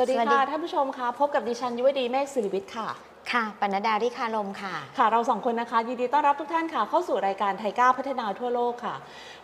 [0.00, 2.88] สวัสดีสวัสดีค่ะ ท่านผู้ชมค่ะ พบกับดิฉันยุวดีเมฆสิริวิทย์ค่ะ
[3.32, 8.94] ค่ะปนัดดาที่คารมค่ะ ค่ะ เราสองคนนะคะ ยินดีต้อนรับทุกท่านค่ะ เข้าสู่รายการไทยก้าวพัฒนาทั่วโลกค่ะ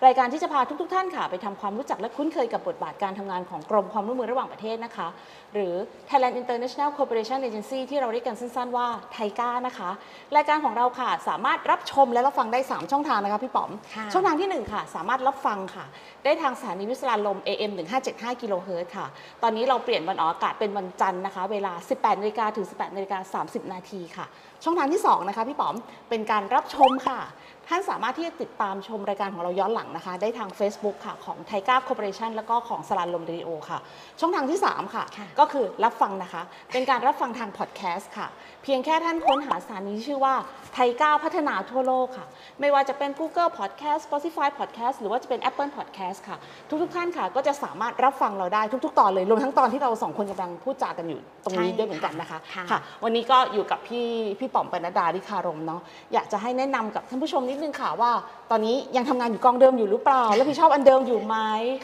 [0.06, 5.08] รายการที่จะพาทุก ๆทท่านค่ะ ไปทำความรู้จักและคุ้นเคยกับบทบาทการทำงานของกรมความร่วมมือระหว่างประเทศนะคะ
[5.54, 5.74] หรือ
[6.08, 9.90] Thailand International Cooperation Agency ที่เราเรียกกันสั้น ๆ ว่าไทยก้านะคะ
[10.36, 15.84] รายการของเราค่ะสามารถรับชมและรับฟังได้ 3 ช่องทางนะคะพี่ป๋อมค่ะช่องทางที่ 1 ค่ะ สามารถรับฟังค่ะ
[16.24, 17.72] ได้ทางสถานีวิทยุลม AM
[18.06, 19.06] 1575กิโลเฮิรตซ์ค่ะ
[19.42, 24.26] ตอนนี้เราเปลี่ยนวันออกอากาศเป็นวันจันทร์นะคะ เวลา 18นาฬิกาถึง 18นาฬิกา30 นาทีค่ะ
[24.64, 25.76] ช่องทางที่ 2 นะคะพี่ป๋อม
[26.08, 27.20] เป็นการรับชมค่ะ
[27.68, 33.78] ท่านสามารถที่จะติดตามชมรายการของเราย้อนหลังนะคะ ได้ทาง Facebook ค่ะ ของไทก้าคอร์ปอเรชันแล้วก็ของสลานลมเรดิโอค่ะ
[34.20, 36.42] ช่องทางที่3ค่ะค่ะ ก็คือรับฟังนะคะ
[36.72, 38.26] เป็นการรับฟังทางพอดแคสต์ค่ะ
[38.64, 40.34] เพียงแค่ท่านค้นหาสถานีที่ชื่อว่า
[40.74, 42.26] ไทยก้าวพัฒนาทั่วโลกค่ะ
[42.60, 46.36] ไม่ว่าจะเป็น Google Podcast Spotify Podcast หรือว่าจะเป็น Apple Podcast ค่ะ
[46.82, 54.06] ทุกๆท่านค่ะ ก็จะสามารถรับฟังเราได้ทุก ๆ ตอนเลยรวมทั้งตอนที่เราสองคนกำลังพูดจากันอยู่ตรงนี้ใช่ด้วยเหมือนกันนะคะค่ะค่ะ วันนี้ก็อยู่กับพี่
[54.40, 55.80] พี่ป๋อมปนัดดาดิคารมเนาะ
[56.12, 58.12] อยากจะให้แนะนำกับท่านผู้ชมนิดนึงค่ะว่า
[58.50, 61.36] ตอนนี้ยังทำงานอยู่กองเดิมอยู่หรือเปล่าแล้วพี่ชอบอันเดิมอยู่ไหม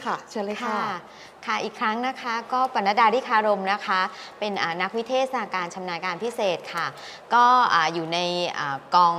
[0.05, 0.95] ค่ะ เชิญเลยค่ะค่ะ
[1.45, 4.01] ค่ะอีกครั้งนะคะก็ปนัดดาที่คารมนะคะ
[4.39, 6.87] เป็นอ่านักวิเทศการชำนาญการพิเศษค่ะ
[7.33, 8.17] ก็อ่าอยู่ใน
[8.57, 9.15] อ่ากอง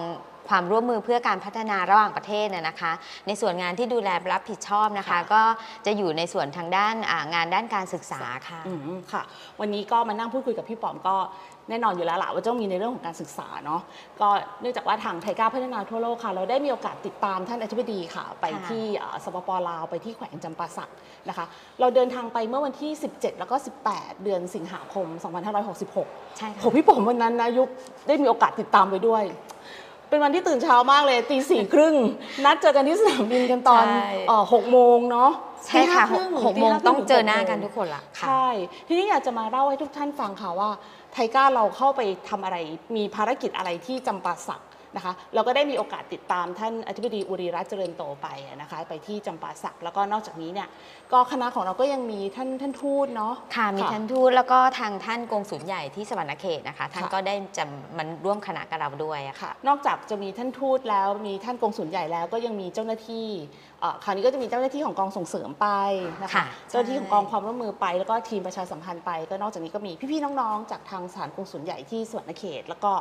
[0.50, 2.92] ความร่วมมือเพื่อการพัฒนาระหว่างประเทศนะนะคะ
[3.26, 5.42] ในส่วนงานที่ดูแลรับผิดชอบนะคะค่ะก็
[5.86, 9.22] จะอยู่ในส่วนทางด้านอ่างานด้านการศึกษาค่ะอืมค่ะ
[9.60, 11.16] วันนี้ก็มานั่งพูดคุยกับพี่ป๋อมก็
[11.72, 13.80] แน่นอนอยู่แล้วล่ะว่าต้องมีในเรื่องของการศึกษาเนาะ
[14.20, 14.28] ก็
[14.60, 20.90] เนื่องจากว่าทางไทยก้าวพัฒนาทั่วโลกค่ะ เราได้มีโอกาสติดตามท่านอธิบดีค่ะ ไปค่ะที่เอ่อสปปลาวไปที่แขวงจำปาสัก
[21.28, 21.44] นะคะ
[21.80, 23.56] เราเดินทางไปเมื่อวันที่ 17 แล้วก็
[23.90, 25.06] 18 เดือนสิงหาคม
[25.72, 27.68] 2566 ใช่โหค่ะพี่ป๋อมวันนั้นนะยุค
[28.08, 29.24] ได้มีโอกาสติดตามไปด้วย
[30.08, 31.94] เป็นวันที่ตื่นเช้ามากเลยตีสี่ครึ่ง
[32.44, 35.30] นัดเจอกันที่สนามบินกันตอนใช่เอ่อหกโมงเนาะ
[35.66, 38.48] ใช่ค่ะตีห้ารึ่หกโมงตีห้าครึ่ต้องเจอถึหน้าโมงกันทุกคนละค่ะใช่
[38.88, 40.70] ทีนี้อยากจะมาเล่าให้ทุกท่านฟังค่ะว่า
[41.12, 42.56] ไทก้าเราเข้าไปทำอะไร
[42.96, 44.62] มีภารกิจอะไรที่จำปาสัก
[44.96, 48.28] นะคะเราก็ได้มีโอกาสติดตามท่านอธิบดีอุริรัตน์เจริญโตไป
[48.60, 50.68] นะคะไปที่จำปาสักแล้วก็นอกจากนี้เนี่ย
[51.12, 57.64] ก็คณะของเราก็ยังมีท่านท่านทูตเนาะค่ะมีท่านทูตแล้วก็ทางท่านกงสุลใหญ่ที่สวรรณเขตนะคะท่านค่ะก็ได้จะ
[57.98, 63.71] มันร่วมคณะกับเราด้วยอะค่ะค่ะ นอกจากจะมีท่านทูตแล้วมีท่านกงสุลใหญ่แล้วก็ยังมีเจ้าหน้าที่เอ่อ
[64.04, 65.66] คราวนี้ก็จะมีเจ้าหน้าที่ของกองส่งเสริมไป
[66.22, 72.92] นะคะค่ะเจ้าหน้าที่ของกองความร่วมมือไป แล้วก็ทีมประชาสัมพันธ์ไป ก็นอกจากนี้ก็มีพี่ๆน้องๆ จากทางสถานกงสุลใหญ่ที่สวรรณเขต แล้วก็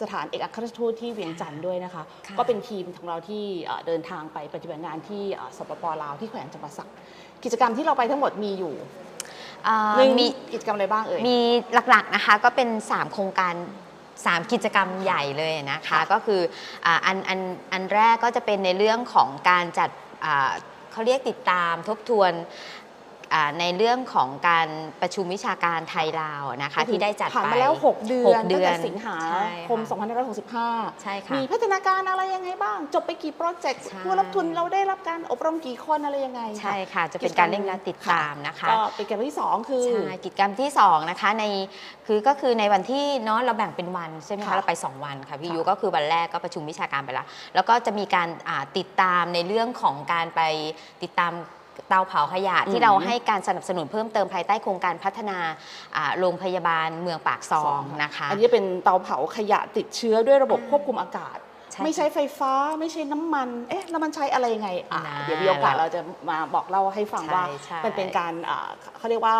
[0.00, 6.88] สถานเอกอัครราชทูตที่เวียงจันทร์ด้วยนะคะค่ะก็เป็นทีมของเราที่เอ่อเดินทางไปปฏิบัติงานที่เอ่อสปปลาวที่แขวงจำปาสัก
[7.44, 8.74] กิจกรรมที่เราไปทั้งหมดมีอยู่
[9.66, 11.38] อ่าหนึ่งมีกิจกรรมอะไรบ้างเอ่ยมี
[11.90, 13.54] หลักๆนะคะก็เป็น 3 โครงการ
[14.26, 16.40] 3 กิจกรรมใหญ่เลยนะคะค่ะก็คือ
[16.84, 17.40] อ่าอันอัน
[17.72, 19.90] อันแรกก็จะเป็นในเรื่องของการจัด
[20.24, 20.50] อ่า
[20.92, 22.87] เขาเรียกติดตามทบทวนอ่า
[23.60, 24.68] ในเรื่องของการ
[25.00, 30.66] ประชุมวิชาการไทยลาวนะคะที่ได้จัดผ่านไปมาแล้ว 6 เดือนหกเดืตั้งอนแต่สิงหาใช่คมค่ะ
[30.98, 41.44] 2565 ใช่ค่ะมีพัฒนาการอะไรยังไงบ้าง จบไปกี่โปรเจกต์ใช่ผู้รับทุนเราได้รับการอบรมกี่คนอะไรยังไง ใช่ค่ะ จะเป็นการเร่งรัดติดตามนะคะก็เป็นกิจกรรมที่ 2 คือใช่กิจกรรมที่ 2 นะคะใน
[42.06, 50.40] คือก็คือในวันที่เนาะเราแบ่งเป็นวันใช่ไหมค่ะคะเราไป 2 วันค่ะพี่ค่ะยูก็คือวันแรกก็ประชุมวิชาการไปแล้ว แล้วก็จะมีการอ่าติดตามในเรื่องของการไป
[51.02, 51.32] ติดตาม
[51.88, 55.38] เตาเผาขยะอืมที่เราให้การสนับสนุนเพิ่มเติมภายใต้โครงการพัฒนา
[55.96, 61.38] อ่าโรงพยาบาลเมืองปากซองนะคะ อันนี้เป็นเตาเผาขยะติดเชื้อด้วยระบบอ่าควบคุมอากาศ
[61.72, 68.68] ใช่ไม่ใช้ไฟฟ้าไม่ใช่น้ำมัน เอ๊ะ แล้วมันใช้อะไรยังไงอะนะเดี๋ยวมีโอกาสเราจะมาบอกเล่าให้ฟังใช่ว่าใช่มันเป็นการอ่า
[68.98, 69.36] เขาเรียกว่า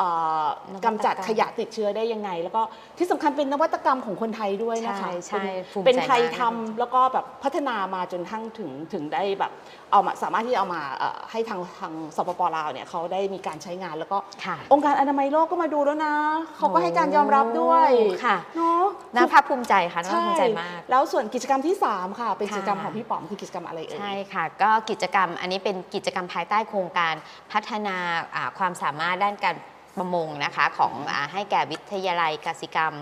[0.00, 2.62] อ่านวัตกรรมกำจัดขยะติดเชื้อได้ยังไง แล้วก็
[2.98, 9.52] ที่สำคัญเป็นนวัตกรรมของคนไทยด้วยนะคะใช่ใช่เป็นภูมิใจเป็นไทยมากทำแล้วก็แบบพัฒนามาจนทั้งถึงถึงได้แบบ
[9.92, 16.14] เอามาสามารถที่จะเอามาเอ่อให้ทางทางสปปลาวเนี่ยเขาได้มีการใช้งานแล้วก็ค่ะองค์การอนามัยโลกก็มาดูแล้วนะ
[16.56, 17.90] เขาก็ให้การยอมรับด้วย
[18.24, 27.14] ค่ะเนาะน่าภาคภูมิใจค่ะน่าภาคภูมิใจมาก แล้วส่วนกิจกรรมที่ 3 ค่ะ เป็นค่ะกิจกรรมของพี่ป๋อมคือกิจกรรมอะไรเอ่ยใช่ค่ะก็กิจกรรมอันนี้เป็นกิจกรรมภายใต้โครงการ
[27.52, 27.96] พัฒนา
[28.34, 29.56] อ่าความสามารถด้านการ
[29.96, 32.94] ประมงนะคะของอาให้แก่วิทยาลัยกสิกรรม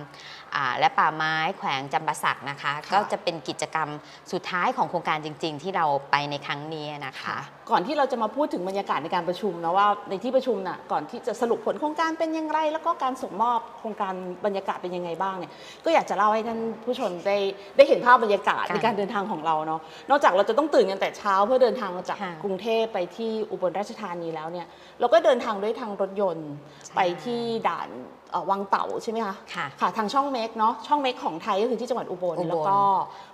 [0.56, 3.88] อ่าและป่าไม้แขวงจำปาสักนะคะค่ะก็จะเป็นกิจกรรม
[4.32, 7.36] สุดท้ายของโครงการจริง ๆ ที่เราไปในครั้งนี้นะคะ
[7.70, 14.14] ก่อนที่เราจะมาพูดถึงบรรยากาศในการประชุมนะว่าในที่ประชุมน่ะก่อนที่จะสรุปผลโครงการเป็นยังไงแล้วก็การส่งมอบโครงการ
[14.44, 15.52] บรรยากาศเป็นยังไงบ้างเนี่ย
[15.84, 17.38] ก็อยากจะเล่าให้ท่านผู้ชมได้
[17.76, 19.80] ได้เห็นภาพบรรยากาศค่ะในการเดินทางของเราเนาะ
[20.10, 24.66] นอกจากเราจะต้องตื่นกันแต่เช้าเพื่อเดินทางมาจากค่ะกรุงเทพไปที่อุบลราชธานีแล้วเนี่ย
[25.00, 26.50] เราก็เดินทางด้วยทางรถยนต์
[26.86, 27.88] ใช่ไปที่ด่าน
[28.30, 32.78] เอ่อวังเต่าใช่ไหมคะค่ะค่ะทางช่องเมกเนาะช่องเมกของไทยก็คือที่จังหวัดอุบลอุบลแล้วก็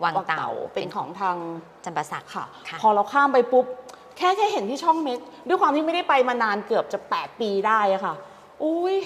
[0.05, 1.37] วังเต่าเป็นของทาง
[1.85, 3.67] จำปาสักค่ะค่ะ พอเราข้ามไปปุ๊บ
[4.17, 5.19] แค่แค่เห็นที่ช่องเม็ก
[5.49, 8.15] ด้วยความที่ไม่ได้ไปมานานเกือบจะ 8 ปีได้อะค่ะ
[8.63, 8.97] อุ้ย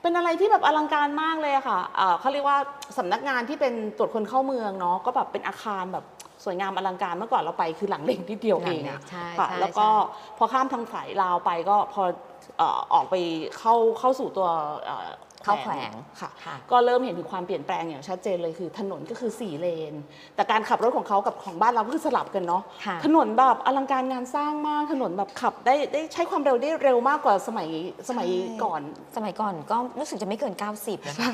[0.00, 2.58] เป็นอะไรที่แบบอลังการมากเลยอะค่ะเอ่อเขาเรียกว่า
[2.98, 6.04] สำนักงานที่เป็นตรวจคนเข้าเมืองเนาะก็แบบเป็นอาคารแบบ
[6.44, 9.88] สวยงามอลังการเมื่อก่อนเราไปคือหลังเล็กที่เดียวเองอะใช่ค่ะใช่แล้วก็
[10.38, 12.02] พอข้ามทางสายลาวไปก็พอ
[12.58, 13.14] เอ่อออกไป
[13.58, 14.48] เข้าเข้าสู่ตัว
[15.44, 19.94] เอ่อเข้าแขวงค่ะค่ะ ก็เริ่มเห็นถึงความเปลี่ยนแปลงอย่างชัดเจนเลยคือถนนก็คือ 4 เลน
[20.36, 27.68] แต่การขับรถของเขากับของบ้านเราก็คือสลับกันเนาะค่ะถนนแบบอลังการงานสร้างมากถนนแบบขับได้ได้ใช้ความเร็วได้เร็วมากกว่าสมัย
[28.08, 28.80] สมัยใช่ก่อน
[29.16, 31.30] สมัยก่อนก็รู้สึกจะไม่เกิน 90นะคะ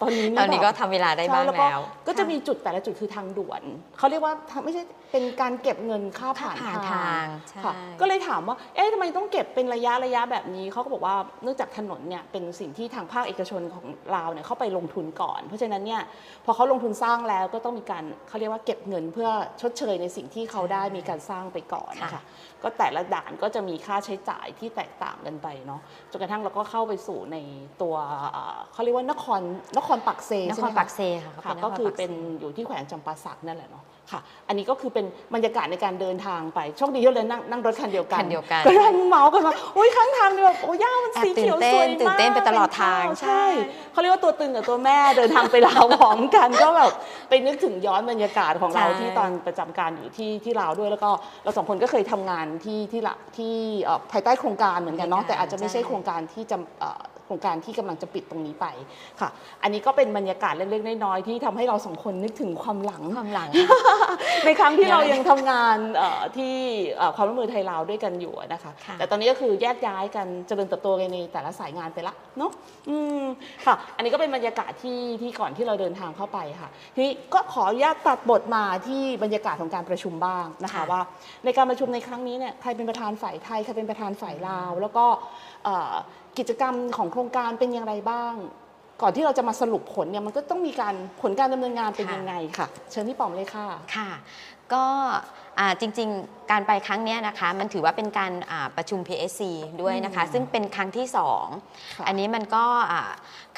[0.00, 3.62] ตอนนี้ตอนนี้แบบก็ทำเวลาได้บ้างใช่แล้ว ก็จะมีจุดแต่ละจุดคือทางด่วน
[3.98, 4.82] เขาเรียกว่าทางไม่ใช่
[5.12, 16.02] เป็นการเก็บเงินค่าผ่านค่าผ่านทางใช่ค่ะก็เลยถามว่าเอ๊ะทำไมต้องเก็บเป็นระยะระยะแบบนี้เขาก็บอกว่าเนื่องจากถนนเนี่ยเป็นสิ่งที่ทางภาคเอกชนของเราเนี่ยเข้าไปลงทุนก่อน เพราะฉะนั้นเนี่ย
[16.44, 19.28] พอเขาลงทุนสร้างแล้วก็ต้องมีการเขาเรียกว่าเก็บเงินเพื่อ
[19.60, 22.22] ชดเชยในสิ่งที่เขาได้มีการสร้างไปก่อนนะคะ
[22.62, 25.80] ก็แต่ละด่านก็จะมีค่าใช้จ่ายที่แตกต่างกันไปเนาะ
[26.10, 27.36] จนกระทั่งเราก็เข้าไปสู่ใน
[27.82, 27.94] ตัว
[28.32, 29.40] เอ่อเขาเรียกว่านคร
[29.78, 43.44] นครปักเซนใช่คไหรมปัคะกเซค่ะค่ะขาก็คือครปัเป็นซอยู่ที่แขวงจำปาสักนั่นแหละเนาะค่ะ อันนี้ก็คือเป็นบรรยากาศในการเดินทางไปโชคดีที่เลยนั่งนั่งรถคันเดียวกันคันเดียวกันก็นั่งเมาส์กันว่าโอ้ยข้างทางเนี่ยแบบโอ้ย่ามันแอบสีเขียวตื่นเต้สวยนมากตื่นเต้นไปตลอดทางเป็นข้วใช่ใช่
[43.92, 46.92] เขาเรียกว่าตัวตึงกับตัวแม่เดินทางไปลาวพร้อมกันก็แบบ
[47.28, 51.10] ไปนึกถึงย้อนบรรยากาศของเราใช่ที่ตอนประจำการอยู่ที่ที่ลาวด้วยแล้วก็
[51.44, 53.54] เราสองคนก็เคยทำงานที่ที่ละที่
[53.84, 58.66] เอ่อภายใต้โครงการเหมือนกันเนาะแต่อาจจะไม่ใช่โครงการที่จะเอ่อโครงการที่กำลังจะปิดตรงนี้ไป
[59.20, 59.28] ค่ะ
[59.62, 63.50] อันนี้ก็เป็นบรรยากาศเล็กๆน้อยๆที่ทำให้เราสองคนนึกถึงความหลังความหลัง
[64.44, 66.54] ในครั้งที่เดี๋ยวเรายังทำงานเอ่อที่
[66.96, 72.50] เอ่อความร่วมมือไทยลาวด้วยกันอยู่นะคะค่ะแต่ตอนนี้ก็คือแยกย้ายกันเจริญเติบโตกันในแต่ละสายงานไปละเนาะ
[72.88, 73.24] อืม
[73.66, 81.02] ค่ะ อันนี้ก็เป็นบรรยากาศที่ที่ก่อนที่เราเดินทางเข้าไปค่ะ ทีนี้ก็ขออนุญาตตัดบทมาที่บรรยากาศของการประชุมบ้างนะคะค่ะว่า
[81.44, 85.04] ในการประชุมในครั้งนี้เนี่ยใครเป็นประธานฝ่ายไทยใครเป็นประธานฝ่ายลาว แล้วก็
[85.64, 85.94] เอ่อ
[86.40, 88.34] กิจกรรมของโครงการเป็นอย่างไรบ้าง
[89.02, 93.66] ก่อนที่เราจะมาสรุปผลเนี่ยมันก็ต้องมีการผลการดำเนินงานเป็นค่ะยังไงค่ะ เชิญพี่ป๋อมเลยค่ะ
[93.96, 94.10] ค่ะ
[94.72, 94.84] ก็
[95.58, 99.42] อ่าจริงๆ การไปครั้งเนี้ยนะคะ มันถือว่าเป็นการอ่าประชุม PSC
[99.82, 101.28] ด้วยนะคะอืมซึ่งเป็นครั้งที่ค่ะ
[101.66, 103.02] 2อันนี้มันก็อ่า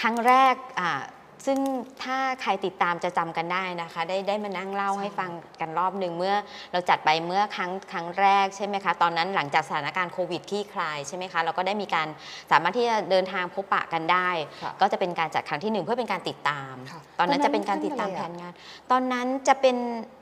[0.00, 1.00] ครั้งแรกอ่า
[1.46, 1.58] ซึ่ง
[2.02, 5.30] ถ้าใครติดตามจะจำกันได้นะคะ ได้ได้มานั่งเล่าใช่ให้ฟัง
[5.60, 6.34] กันรอบหนึ่งเมื่อ
[6.72, 12.08] เราจัดไปเมื่อครั้งครั้งแรกใช่ไหมคะ ตอนนั้นหลังจากสถานการณ์โควิดคลี่คลายใช่ไหมคะ เราก็ได้มีการ
[12.50, 14.28] สามารถที่จะเดินทางพบปะกันได้
[14.62, 18.52] ค่ะก็จะเป็นการจัดครั้งที่หนึ่งเพื่อเป็นการติดตาม ค่ะตอนนั้นตอนนั้นจะเป็นการติดตามท่านแผอะไรอะนงาน
[18.90, 19.76] ตอนนั้นจะเป็น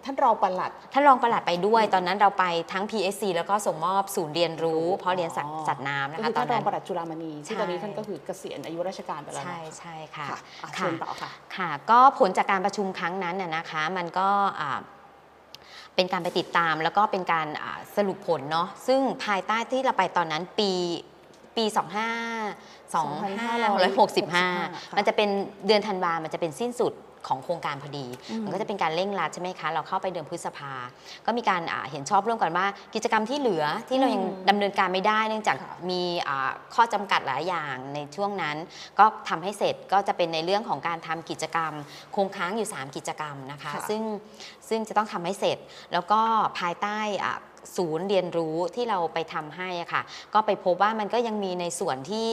[0.05, 14.29] ท่านรองปลัด ท่านรองปลัดไปด้วย ตอนนั้นเราไปทั้ง PSC แล้วก็ส่งมอบศูนย์เรียนรู้ เพราะเรียนสัตว์อ๋อ สัตว์น้ำนะก็คะคือตอท่านนรอนั้งน ปลัดจุฬามณีซึ่งใช่ ตอนนี้ท่านก็คือเกษียณอายุราชการไปแล้วใช่เนาะใช่ค่ะ ค่ะอะค่ะเชิญต่อค่ะค่ะ ก็ผลจากการประชุมครั้งนั้นน่ะนะคะ มันก็
[14.61, 14.79] อ่า
[15.95, 20.71] เป็นการไปติดตามแล้วก็เป็นการอ่าสรุปผลเนาะซึ่งภายใต้ที่เราไปตอนนั้นปี
[21.57, 21.71] ปี 25
[22.95, 25.29] 2565 มันจะเป็น
[25.67, 26.93] เดือนธันวา มันจะเป็นสิ้นสุด
[27.29, 30.73] ของโครงการพอดีอืมมันก็จะเป็นการเร่งรัดใช่ไหมคะ เราเข้าไปเดือนพฤษภา
[31.27, 38.57] ก็มีการอ่าเห็นชอบร่วมกันว่า กิจกรรมที่เหลือที่เรายังอืมดำเนินการไม่ได้ เนื่องจากค่ะมีอ่าข้อจำกัดหลายอย่างในช่วงนั้น
[38.99, 41.73] ก็ทำให้เสร็จก็จะเป็นในเรื่องของการทำกิจกรรม
[42.17, 44.03] คงค้างอยู่ 3 กิจกรรมนะคะค่ะซึ่ง
[44.69, 45.59] ซึ่งจะต้องทำให้เสร็จ
[45.93, 46.21] แล้วก็
[46.59, 47.39] ภายใต้อ่า
[47.77, 50.03] ศูนย์เรียนรู้ที่เราไปทำให้อะค่ะ
[50.35, 52.29] ก็ไปพบว่ามันก็ยังมีในส่วนที่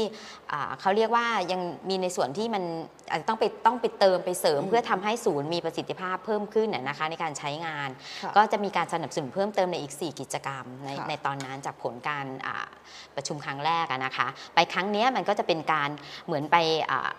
[0.52, 2.64] อ่าเขาเรียกว่ายังมีในส่วนที่มัน
[3.10, 7.90] อาจจะต้องไปต้องไปเติมไปเสริมอืมเพื่อทำให้ศูนย์มีประสิทธิภาพเพิ่มขึ้นน่ะนะคะ ในการใช้งาน
[8.24, 12.68] ค่ะก็จะมีการสนับสนุนเพิ่มเติมในอีก 4 กิจกรรม ในค่ะในตอนนั้นจากผลการอ่า
[13.16, 15.90] ประชุมครั้งแรกอะนะคะ ไปครั้งเนี้ยมันก็จะเป็นการ
[16.26, 16.56] เหมือนไป
[16.92, 17.10] อ่า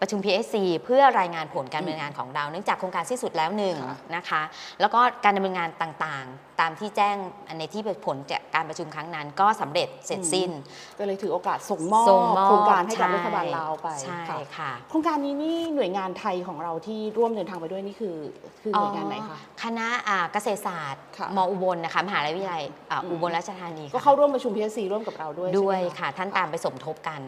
[0.00, 4.42] ประชุม PSC เพื่อรายงานผลการดำเนินงานของเรา เนื่องจากโครงการสิ้นสุดแล้วหนึ่งค่ะนะคะ
[4.80, 7.16] แล้วก็การดำเนินงานต่างๆ ตามที่แจ้ง
[7.58, 10.50] ในที่ผลจากการประชุมครั้งนั้นก็สำเร็จเสร็จสิ้น
[10.98, 18.16] ก็เลยถือโอกาสส่งมอบส่งมอบโครงการให้กับช่รัฐบาลลาวไปใช่ค่ะค่ะ โครงการนี้นี่หน่วยงานไทยของเราที่ร่วมเดินทางไปด้วยนี่คือ
[18.62, 27.20] คือหน่วยงานไหนคะคณะอ่าเกษตรศาสตร์ค่ะมอุบลนะคะมหาวิทยาลัยอ่าอืมอุบลราชธานีก็ค่ะเข้าร่วมประชุม PSC ร่วมกับเราด้วยด้วยใช่ไหมค่ะ ท่านตามไปสมทบกัน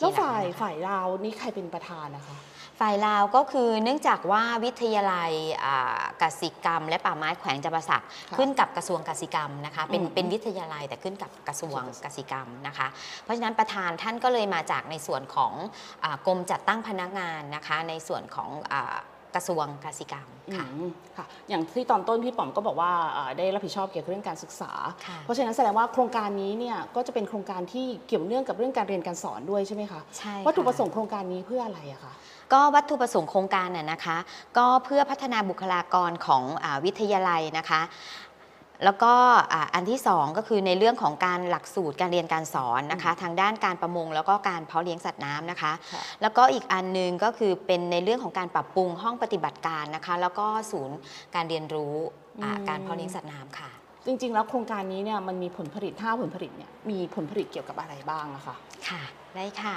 [0.00, 2.36] แล้วทีหงฝ่ายนะคะฝ่ายลาวนี่ใครเป็นประธานนะคะ
[2.80, 5.32] ฝ่ายลาวก็คือเนื่องจากว่าวิทยาลัย
[5.64, 12.88] อ่ากสิกรรม และป่าไม้แขวงจำปาสักค่ะขึ้นกับกระทรวงกสิกรรมนะคะเป็นอืมเป็นวิทยาลัยแต่ขึ้นกับกระทรวงกสิกรรมนะคะ
[13.24, 15.52] เพราะฉะนั้นประธานท่านก็เลยมาจากในส่วนของ
[16.04, 18.96] อากรมจัดตั้งพนักงานนะคะในส่วนของอา
[19.34, 24.72] กระทรวงกสิกรรมค่ะอืมค่ะ อย่างที่ตอนต้นพี่ป๋อมก็บอกว่าเอ่อได้รับผิดชอบเกี่ยวกับเรื่องการศึกษา
[25.06, 32.12] ค่ะเพราะฉะนั้นแสดงว่าโครงการนี้เนี่ยก็จะเป็นโครงการที่เกี่ยวเนื่องกับเรื่องการเรียนการสอนด้วยใช่ไหมคะใช่วัตถุค่ประสงค์โครงการนี้เพื่ออะไรอะคะ
[32.52, 34.16] ก็วัตถุประสงค์โครงการน่ะนะคะ
[34.58, 37.80] ก็เพื่อพัฒนาบุคลากรของอาวิทยาลัยนะคะ
[38.84, 39.12] แล้วก็
[39.52, 50.96] อ่าอันที่ 2 ก็คือในเรื่องของการหลักสูตรการเรียนการสอนนะคะ ทางด้านการประมงแล้วก็การเพาะเลี้ยงสัตว์น้ำนะคะค่ะแล้วก็อีกอันหนึงก็คือเป็นในเรื่องของการปรับปรุงห้องปฏิบัติการนะคะ แล้วก็ศูนย์
[51.34, 51.94] การเรียนรู้
[52.42, 53.70] อ่าอืมการเพาะเลี้ยงสัตว์น้ำค่ะ
[54.06, 58.56] จริง ๆ แล้วโครงการนี้เนี่ยมันมีผลผลิตถ้าผลผลิตเนี่ยมีผลผลิตเกี่ยวกับอะไรบ้างอะคะ
[58.88, 59.02] ค่ะ
[59.36, 59.76] ได้ค่ะ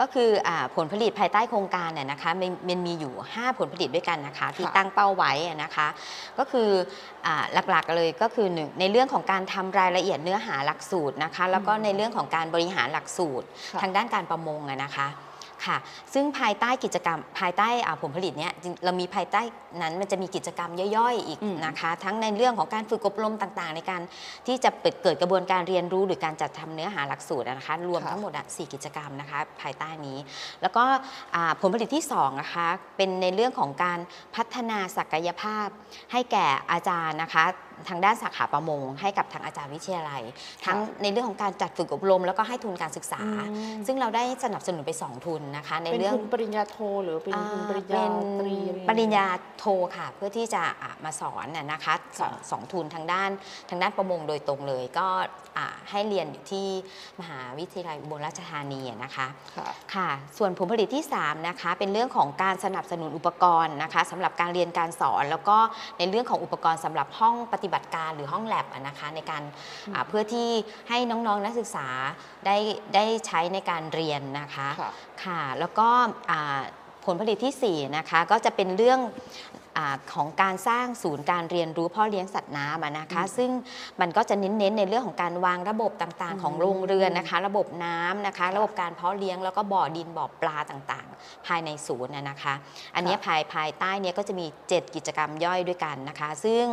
[0.00, 5.88] ก็คืออาผลผลิตภายใต้โครงการเนี่ยนะคะมันมันมีอยู่ 5 ผลผลิตด้วยกันนะคะที่ค่ะตั้งเป้าไว้อะนะคะ
[6.38, 6.68] ก็คือ
[7.26, 15.08] อาหลักๆเลยก็คือหนึ่งในเรื่องของการทำรายละเอียดเนื้อหาหลักสูตรนะคะ แล้วก็ในเรื่องของการบริหารหลักสูตรค่ะทางด้านการประมงอะนะคะ
[15.66, 15.76] ค่ะ
[16.14, 19.40] ซึ่งภายใต้กิจกรรม ภายใต้อ่าผลผลิตเนี้ยจริงเรามีภายใต้
[19.82, 24.02] นั้นมันจะมีกิจกรรมย่อยๆ อีกอืมนะคะ ทั้งในเรื่องของการฝึกอบรมต่างๆ ในการ
[24.46, 30.18] ที่จะเปิดเกิดกระบวนการเรียนรู้หรือการจัดทำเนื้อหาหลักสูตรอะนะคะ รวมค่ะทั้งหมดอะสี่กิจกรรมนะคะภายใต้นี้
[30.62, 30.84] แล้วก็
[31.34, 32.66] อ่าผลผลิตที่2นะคะ
[32.96, 33.98] เป็นในเรื่องของการ
[34.36, 35.66] พัฒนาศักยภาพ
[36.12, 37.44] ให้แก่อาจารย์นะคะ
[37.88, 40.22] ทางด้านสาขาประมง ให้กับทางอาจารย์วิทยาลัย
[40.64, 49.26] ทั้งในเรื่องของการจัดฝึกอบรม แล้วก็ให้ทุนการศึกษาอืมซึ่งเราได้สนับสนุนไป 2 ทุนนะคะ ในเป็นเรื่องทุนปริญญาโทหรือเป็นอ่าทุนปริญเป็ญานตรีอะไปริญญา
[49.58, 49.64] โท
[49.96, 53.30] ค่ะ เพื่อที่จะอะมาสอนน่ะนะคะสองค่ะสองทุนทางด้าน
[53.70, 55.06] ทางด้านประมงโดยตรงเลย ก็
[55.58, 56.66] อะให้เรียนอยู่ที่
[57.20, 59.26] มหาวิทยาลัยอุบลราชธานีอะนะคะ
[59.56, 65.56] ค่ะค่ะ ส่วนผลผลิตที่3นะคะเป็นเรื่องของการสนับสนุนอุปกรณ์นะคะสำหรับการเรียนการสอน แล้วก็
[65.98, 69.42] ในเรื่องของอุปกรณ์สำหรับห้องปฏิบัติการหรือห้องแลบอะนะคะในการ
[69.94, 70.48] อ่าเพื่อที่
[70.88, 71.86] ให้น้องๆนักศึกษา
[72.46, 72.56] ได้
[72.94, 74.90] ได้ใช้ในการเรียนนะคะค่ะ
[75.24, 75.88] ค่ะแล้วก็
[76.30, 76.58] อ่า
[77.06, 79.00] ผลผลิตทีสี่4นะคะก็จะเป็นเรื่อง
[79.78, 83.50] อาของการสร้างศูนย์การเรียนรู้พ่อเลี้ยงสัตว์น้ำอะนะคะอืมซึ่ง
[84.00, 92.54] มันก็จะเน้นๆในเรื่องของการวางระบบต่างๆ ของโรงเรือนนะคะ ระบบน้ำนะคะ ระบบการเพาะเลี้ยงแล้วก็บ่อดินบ่อปลาต่างๆ ภายในศูนย์นะนะคะ
[92.94, 96.64] อันเนี้ยภายภายใต้เนี้ยก็จะมี 7 กิจกรรมย่อยด้วยกันนะคะ ซึ่ง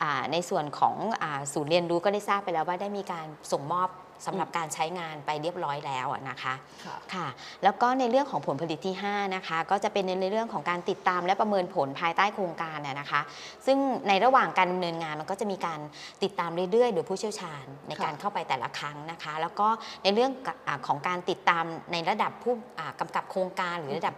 [0.00, 3.88] อ่าในส่วนของอาศูนย์เรียนรู้ก็ได้ทราบไปแล้วว่าได้มีการส่งมอบ
[4.26, 7.26] สำหรับการใช้งานไปเรียบร้อยแล้วอะนะคะค่ะค่ะ
[7.62, 13.20] แล้วก็ในเรื่องของผลผลิตที่ 5 นะคะ ก็จะเป็นในเรื่องของการติดตามและประเมินผลภายใต้โครงการน่ะนะคะ
[13.66, 15.80] ซึ่งในระหว่างการดำเนินงานมันก็จะมีการ
[16.22, 19.68] ติดตามเรื่อยๆ โดยผู้เชี่ยวชาญในการค่ะเข้าไปแต่ละครั้งนะคะ แล้วก็
[20.04, 20.30] ในเรื่อง
[20.68, 24.16] อาของการติดตามในระดับผู้อ่ากำกับโครงการหรือระดับ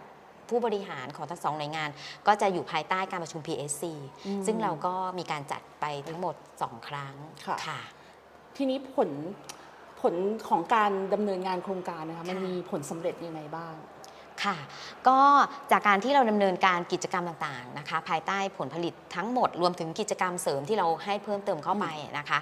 [0.49, 1.89] ผู้บริหารของทั้งสองหน่วยงาน
[2.27, 3.83] ก็จะอยู่ภายใต้การประชุม PSC
[4.25, 7.13] อืมซึ่งเราก็มีการจัดไปทั้งหมด 2 ครั้ง
[7.47, 7.79] ค่ะค่ะ
[8.57, 9.09] ทีนี้ผล
[9.54, 9.54] ผ
[10.11, 10.13] ล
[10.49, 13.75] ของการดำเนินงานโครงการนะคะมันค่ะมีผลสำเร็จยังไงบ้าง
[14.43, 14.57] ค่ะ
[15.07, 15.19] ก็
[15.71, 21.85] จากการที่เราดำเนินการกิจกรรมต่างๆนะคะภายใต้ผลผลิตทั้งหมดรวมถึงกิจกรรมเสริมที่เราให้เพิ่มเติมเข้าไป
[22.17, 22.39] นะคะ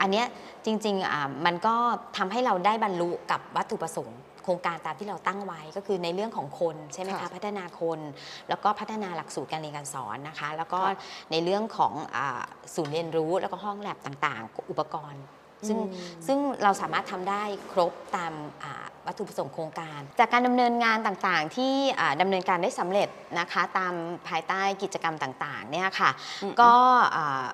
[0.00, 0.26] อันเนี้ย
[0.64, 1.74] จริงๆอ่ามันก็
[2.16, 8.00] ทำให้เราได้บรรลุกับวัตถุประสงค์โครงการตามที่เราตั้งไว้ก็คือในเรื่องของคนใช่ไหมคะค่ะพัฒนาคน
[8.48, 10.94] แล้วก็พัฒนาหลักสูตรการเรียนการสอนนะคะ แล้วก็ค่ะ
[11.32, 12.42] ในเรื่องของอา
[12.74, 15.22] ศูนย์เรียนรู้แล้วก็ห้องแลบต่างๆ อุปกรณ์
[15.68, 18.32] ซึ่งอืมซึ่งเราสามารถทำได้ครบตาม
[18.62, 23.08] อ่าวัตถุประสงค์โครงการ จากการดำเนินงานต่างๆ ที่อ่าดำเนินการได้สำเร็จ
[23.38, 23.94] นะคะตาม
[24.28, 26.10] ภายใต้กิจกรรมต่างๆเนี่ยค่ะ
[26.42, 26.72] อืมก็
[27.16, 27.46] อ่า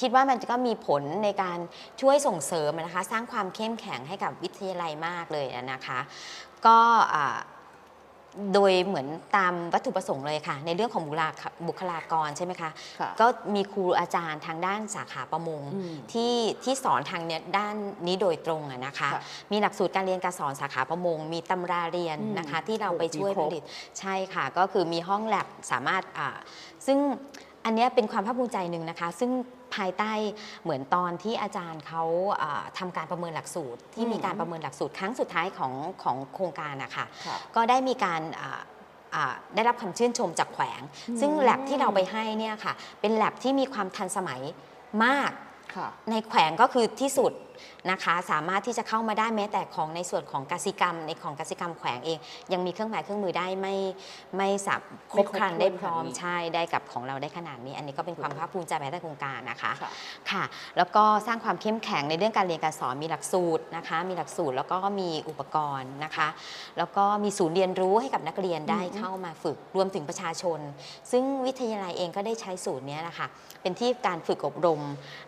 [0.00, 1.58] คิดว่ามันก็มีผลในการ
[2.00, 6.00] ช่วยส่งเสริมนะคะ สร้างความเข้มแข็งให้กับวิทยาลัยมากเลยนะคะ
[6.66, 6.78] ก็
[7.14, 7.36] อ่า
[8.54, 9.06] โดยเหมือน
[9.36, 11.28] ตามวัตถุประสงค์เลยค่ะ ในเรื่องของบุคลา
[11.68, 12.70] บุคลากรใช่ไหมคะ
[13.00, 16.34] ค่ะก็มีครูอาจารย์ทางด้านสาขาประมง อืมที่
[16.64, 17.74] ที่สอนทางเนี้ยด้าน
[18.06, 19.22] นี้โดยตรงอะนะคะ ค่ะ
[19.52, 23.62] มีหลักสูตรการเรียนการสอนสาขาประมง มีตำราเรียนอืมนะคะ ที่เราไปช่วยมีครผบลิต
[23.98, 26.36] ใช่ค่ะ ก็คือมีห้องแลบสามารถอ่า
[26.86, 26.98] ซึ่ง
[27.64, 29.30] อันเนี้ยเป็นความภาคภูมิใจหนึ่งนะคะ ซึ่ง
[29.76, 30.12] ภายใต้
[30.62, 32.02] เหมือนตอนที่อาจารย์เขา
[32.42, 35.72] อ่าทำการประเมินหลักสูตร ที่มีการประเมินหลักสูตรครั้งสุดท้ายของ
[36.02, 38.60] ของโครงการนะคะค่ะก็ได้มีการอ่า
[39.14, 44.40] อ่าได้รับคำชื่นชมจากแขวงอืมซึ่งแลบที่เราไปให้เนี่ยค่ะ เป็นแลบที่มีความทันสมัย
[45.04, 45.30] มาก
[45.74, 47.32] ค่ะในแขวงก็คือที่สุด
[47.90, 52.18] นะคะ สามารถที่จะเข้ามาได้แม้แต่ของในส่วนของกสิกรรม ในของกสิกรรมแขวงเอง
[52.52, 53.76] ยังมีเครื่องหมายเครื่องมือได้ไม่
[54.36, 54.80] ไม่สับ
[55.12, 59.90] ครบครันได้พร้อมไม่ครบถ้วนขนาดนี้ใช่ได้กับของเราได้ขนาดนี้ อันนี้ก็เป็นความภาคภูมิใจภายใต้โครงการนะคะค่ะ
[60.30, 60.44] ค่ะ
[60.76, 66.28] แล้วก็สร้างความเข้มแข็งในเรื่องการเรียนการสอนมีหลักสูตรนะคะ มีหลักสูตรแล้วก็มีอุปกรณ์นะคะ
[66.78, 70.60] แล้วก็มีศูนย์เรียนรู้ให้กับนักเรียนได้อืมเข้ามาฝึกรวมถึงประชาชน
[71.12, 73.26] ซึ่งวิทยาลัยเองก็ได้ใช้ศูนย์เนี้ยนะคะ
[73.62, 74.80] เป็นที่การฝึกอบรม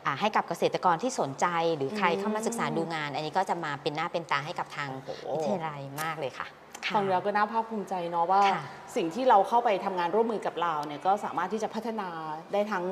[0.07, 1.47] อ่าให้กับเกษตรกรที่สนใจ
[1.77, 6.47] หรือใครเข้ามาศึกษาดูงาน อันนี้ก็จะมาเป็นหน้าเป็นตาให้กับทางโอ้โหวิทยาลัยมากเลยค่ะ
[6.87, 8.62] ค่ะฟังแล้วก็น่าภาคภูมิใจเนาะว่าค่ะ
[8.97, 12.09] สิ่งที่เราเข้าไปทำงานร่วมมือกับเราเนี่ยก็สามารถที่จะพัฒนา
[12.52, 12.85] ได้ทั้ง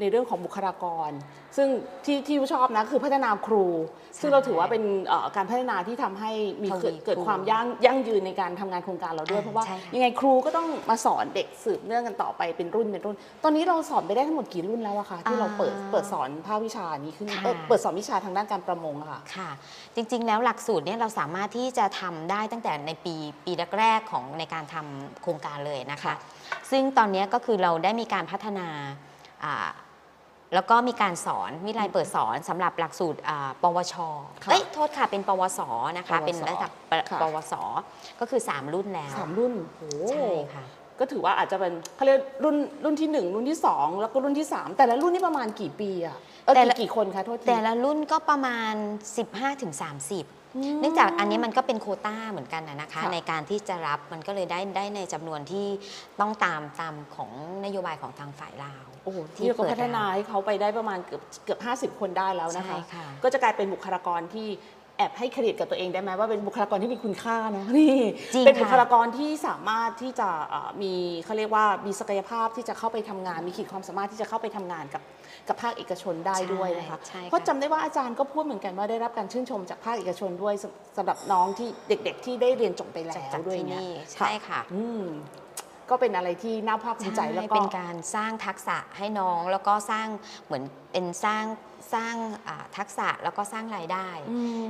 [0.00, 1.10] ในเรื่องของบุคลากร
[1.56, 1.68] ซึ่ง
[2.04, 3.64] ที่ที่ชอบนะคือพัฒนาครู
[4.20, 6.30] ซึ่งเราถือว่าเป็นเอ่อการพัฒนาที่ทำให้
[6.62, 19.50] มีทวีเกิดเกิดครูความยั่งยั่งยืนในการทำงานโครงการเราด้วยอ่าเพราะว่าใช่ค่ะยังไงครูก็ต้องมาสอนเด็กสืบเนื่องกันต่อไปเป็นรุ่นเป็นรุ่น ตอนนี้เราสอนไปได้ทั้งหมดกี่รุ่นแล้วอะคะที่เราเปิดเปิดสอนภาควิชานี้ขึ้นค่ะเอ่อเปิดสอนวิชาทางด้านการประมงอะค่ะค่ะ
[19.94, 26.16] จริง ๆ แล้วหลักสูตรเนี่ยเราสามารถที่จะทำได้ตั้งแต่ในปีปีแรกๆของในการทำโครงการเลยนะคะค่ะ
[26.70, 28.68] ซึ่งตอนนี้ก็คือเราได้มีการพัฒนา
[29.44, 29.68] อ่า
[30.54, 33.94] แล้วก็มีการสอนวิไลเปิดสอนสำหรับหลักสูตรอ่าปวช
[34.44, 35.60] ค่ะเอ้ยโทษค่ะเป็นปวส
[35.96, 37.54] นะคะ ปวสเป็นระดับปค่ะ ปวส
[38.20, 40.64] ก็คือ 3 รุ่นแล้วสามรุ่นโอ้ใช่ค่ะ
[41.00, 48.74] ก็ถือว่าอาจจะเป็นเขาเรียกรุ่นรุ่นที่หนึ่งรุ่นที่สองแล้วก็รุ่นที่สามแต่ละรุ่นนี่ประมาณกี่ปีอะเออแต่กี่ละ กี่คนคะโทษที แต่ละรุ่นก็ประมาณ
[49.32, 50.26] 15-30ม
[50.80, 55.66] เนื่องจากอันนี้มันก็เป็นโควต้าเหมือนกันนะนะคะ ค่ะ ในการที่จะรับมันก็เลยได้ได้ในจำนวนที่
[56.20, 57.30] ต้องตามตามของ
[57.64, 64.48] นโยบายของทางฝ่ายลาว โอ้โหที่ที่เราก็เปิดพัฒนาให้เขาไปได้ประมาณเกือบเกือบห้าสิบคนได้แล้วนะคะใช่ค่ะก็จะกลายเป็นบุคลากรที่
[64.98, 67.98] แอบให้เครดิตกับตัวเองได้ไหมว่าเป็นบุคลากรที่มีคุณค่าเนอะนี่
[68.34, 70.94] จริงเป็นค่ะบุคลากรที่สามารถที่จะเอ่อมี
[71.24, 75.02] เขาเรียกว่ามีศักยภาพที่จะเข้าไปทำงาน มีขีดความสามารถที่จะเข้าไปทำงานกับ
[75.48, 85.04] กับภาคเอกชนได้ด้วยนะคะใช่เพราะจำได้ว่าอาจารย์ก็พูดเหมือนกันว่าได้รับการชื่นชมจากภาคเอกชนด้วยสำสำหรับน้องที่เด็ก ๆ ที่ได้เรียนจบไปแล้จากวจากด้วยที่เนี่ยนี่ใช่ค่ะอืม
[85.90, 90.06] ก็เป็นอะไรที่น่าภาคภูมิใจใช่แล้วก็เป็นการสร้างทักษะให้น้องแล้วก็สร้าง
[90.46, 90.62] เหมือน
[90.92, 91.44] เป็นสร้าง
[91.94, 92.14] สร้าง
[92.46, 94.68] อ่าทักษะแล้วก็สร้างรายได้อืม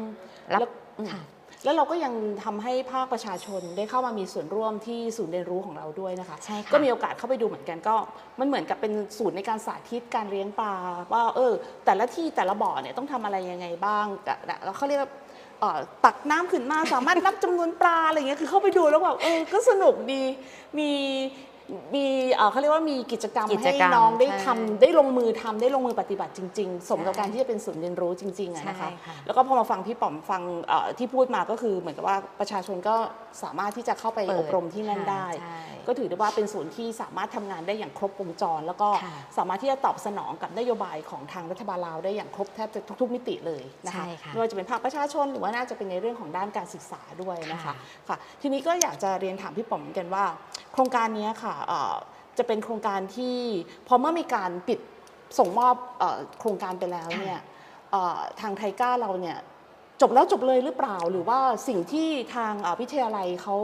[0.50, 1.22] แล้วแล้วอืมค่ะ
[1.64, 7.94] แล้วเราก็ยังทำให้ภาคประชาชนได้เข้ามามีส่วนร่วมที่ศูนย์เรียนรู้ของเราด้วยนะคะใช่ค่ะก็มีโอกาสเข้าไปดูเหมือนกันก็
[8.40, 10.74] มันเหมือนกับเป็นศูนย์ในการสาธิตการเลี้ยงปลา
[11.12, 11.52] ว่าเออ
[11.84, 15.23] แต่ละที่แต่ละบ่อเนี่ยต้องทำอะไรยังไงบ้างแต่แต่แล้วเขาเรียกว่าเอ่อ
[16.04, 20.22] ตักน้ำขึ้นมาสามารถนับจำนวนปลาอะไรเงี้ยคือเข้าไปดูแล้วแบบเออก็สนุกดี
[20.78, 20.90] มี
[21.94, 32.96] มีเอ่อเขาเรียกว่ามีกิจกรรมกิจให้กรรมน้องได้ใช่ทำได้ลงมือทำได้ลงมือปฏิบัติจริง ๆ สมกับใช่การที่จะเป็นศูนย์เรียนรู้จริงๆอะนะคะ ใช่ค่ะ แล้วก็พอมาฟังพี่ป๋อมฟังเอ่อที่พูดมาก็คือเหมือนกับว่าประชาชนก็
[33.42, 47.74] สามารถที่จะเข้าไปเปิดอบรมที่นั่นค่ะได้ ใช่ ก็ถือได้ว่าเป็นศูนย์ที่สามารถทำงานได้อย่างครบวงจร แล้วก็ค่ะ สามารถที่จะตอบสนองกับนโยบายของทางรัฐบาลลาวได้อย่างครบแทบจะทุกๆมิติเลยนะคะใช่ค่ะไม่ว่าจะเป็นภาคประชาชนหรือว่าน่าจะเป็นในเรื่องของด้านการศึกษาด้วยนะคะค่ะ
[48.08, 50.24] ค่ะทีนี้ก็อยากจะเรียนถามพี่ป๋อมเหมือนกันว่า
[50.72, 51.94] โครงการนี้ค่ะเอ่อ
[52.38, 53.38] จะเป็นโครงการที่
[53.88, 54.78] พอเมื่อมีการปิด
[55.38, 57.40] ส่งมอบเอ่อโครงการไปแล้วเนี่ย
[57.90, 59.38] เอ่อทางไทก้าเราเนี่ย
[60.00, 61.38] จบแล้วจบเลยหรือเปล่า หรือว่า
[61.68, 63.56] สิ่งที่ทางเอ่อวิทยาลัยเขา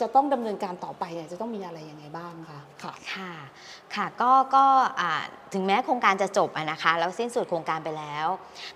[0.00, 3.32] จะต้องดำเนินการต่อไปเนี่ยจะต้องมีอะไรยังไงบ้างคะค่ะค่ะ
[3.96, 4.64] ค่ะก็ก็
[5.00, 5.12] อ่า
[5.54, 8.26] ถึงแม้โครงการจะจบอะนะคะแล้วสิ้นสุดโครงการไปแล้ว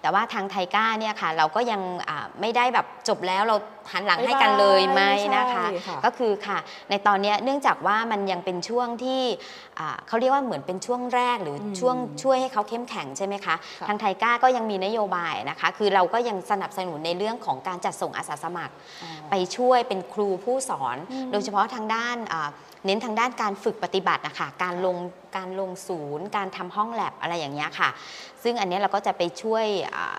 [0.00, 3.57] แต่ว่าทางไทก้าเนี่ยค่ะเราก็ยังอ่าไม่ได้แบบจบแล้วเรา
[3.92, 6.59] หันหลังให้กันเลยบ๊ายบายไหมไม่ใช่นะคะค่ะก็คือค่ะ
[6.90, 9.22] ในตอนเนี้ยเนื่องจากว่ามันยังเป็นช่วงที่
[9.78, 18.74] อ่าเขาเรียกว่าเหมือนเป็นช่วงแรกหรืออมช่วงช่วยให้เขาเข้มแข็งใช่ไหมคะค่ะทางไทก้าก็ยังมีนโยบายนะคะ คือเราก็ยังสนับสนุนในเรื่องของการจัดส่งอาสาสมัคร
[19.31, 22.50] ไปช่วยเป็นครูผู้สอนอืมโดยเฉพาะทางด้านอ่า
[22.87, 24.97] เน้นทางด้านการฝึกปฏิบัตินะคะการลง
[25.37, 27.88] การลงศูนย์ การทำห้องแลบอะไรอย่างเงี้ยค่ะ
[28.43, 30.17] ซึ่งอันเนี้ยเราก็จะไปช่วยอ่า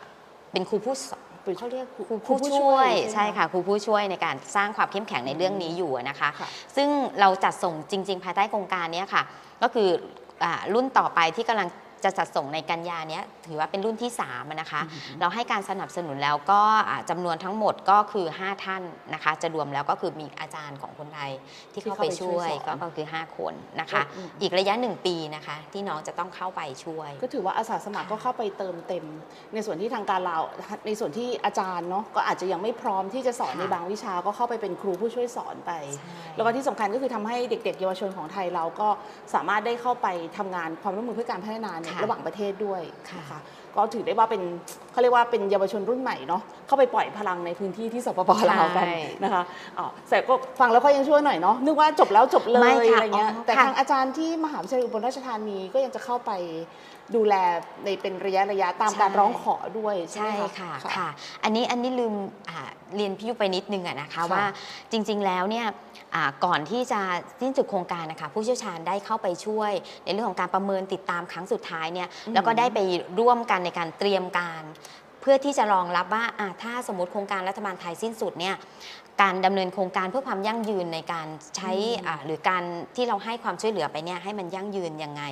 [0.52, 1.24] เป็นครูผู้สอน
[1.60, 9.24] เขาเรียกครูครูผู้ช่วยไหมใช่ค่ะครูผู้ช่วยในการสร้างความเข้มแข็งในเรื่องนี้อยู่นะคะ ค่ะ ซึ่งเราจัดส่งจริง ๆ ภายใต้โครงการเนี้ยค่ะ
[9.62, 9.89] ก็คือ
[10.43, 11.67] อารุ่นต่อไปที่กำลัง
[12.03, 14.81] จะจัดส่งในกันยาเนี้ยถือว่าเป็นรุ่นที่3อะนะคะ
[15.19, 18.83] เราให้การสนับสนุนแล้วก็อ่าจำานวนทั้งหมดก็คือ 5 ท่าน
[19.13, 21.31] นะคะ จะรวมแล้วก็คือมีอาจารย์ของคนไทย
[21.73, 29.05] ที่เข้าไปช่วยที่เข้าไปช่วยสอนก็ก็คือ 5 คนนะคะอืมอีกระยะ 1 ปีนะคะ ที่น้องจะต้องเข้าไปช่วย ก็ถือว่าอาสาสมัครก็เข้าไปเติมเต็ม
[29.53, 30.39] ในส่วนที่ทางการเรา
[30.88, 38.89] ในส่วนที่อาจารย์เนาะก็อาจจะยังไม่พร้อมที่จะสอนค่ะในบางวิชาก็เข้าไปเป็นครูผู้ช่วยสอนไปใช่แล้วก็ที่สำคัญก็คือทำให้เด็ก ๆ เยาวชนของไทยเราก็
[39.33, 40.07] สามารถได้เข้าไป
[40.38, 43.39] ทำงานความร่วมมือเพื่อการพัฒนาในค่ะระหว่างประเทศด้วยค่ะนะคะ
[43.75, 44.41] ก็ถือได้ว่าเป็น
[44.91, 49.43] เขาเรียกว่าเป็นเยาวชนรุ่นใหม่เนาะเข้าไปปล่อยพลังในพื้นที่ที่สปปลาวกันใช่นะคะ
[49.77, 56.32] อ๋อแต่ก็ฟังแล้วก็ยังช่วยหน่อยเนาะนึกว่าจบแล้วจบเลไม่ยค่ะอะไรเงี้ยอ๋อแต่ค่ะทางอาจารย์ที่มหาวิทยาลัยอุบลราชธานีก็ยังจะเข้าไป
[57.15, 57.36] ดูแล
[57.84, 61.10] ในเป็นระยะระยะตามใช่การร้องขอด้วยใช่ใช่ไหมค่ะคะค่ะ
[61.43, 62.13] อันนี้อันนี้ลืม
[62.49, 62.60] อ่า
[62.95, 64.45] เรียนพี่ยุไปนิดนึงอะนะคะค่ะว่า
[64.91, 65.65] จริง ๆแล้วเนี่ย
[66.15, 67.01] อ่าก่อนที่จะ
[67.41, 69.71] สิ้นสุดโครงการนะคะผู้เชี่ยวชาญได้เข้าไปช่วย
[70.03, 72.79] ในเรื่องของการประเมินติดตามครั้งสุดท้ายเนี่ยอืมแล้วก็ได้ไป
[73.19, 74.63] ร่วมกันในการเตรียมการ
[75.21, 78.55] เพื่อที่จะรองรับว่าอ่าถ้าสมมติโครงการรัฐบาลไทยสิ้นสุดเนี่ย
[79.21, 81.27] การดำเนินโครงการเพื่อความยั่งยืนในการ
[81.58, 82.63] ใช้อืมอ่าหรือการ
[82.95, 85.23] ที่เราให้ความช่วยเหลือไปเนี่ยให้มันยั่งยืนยังไง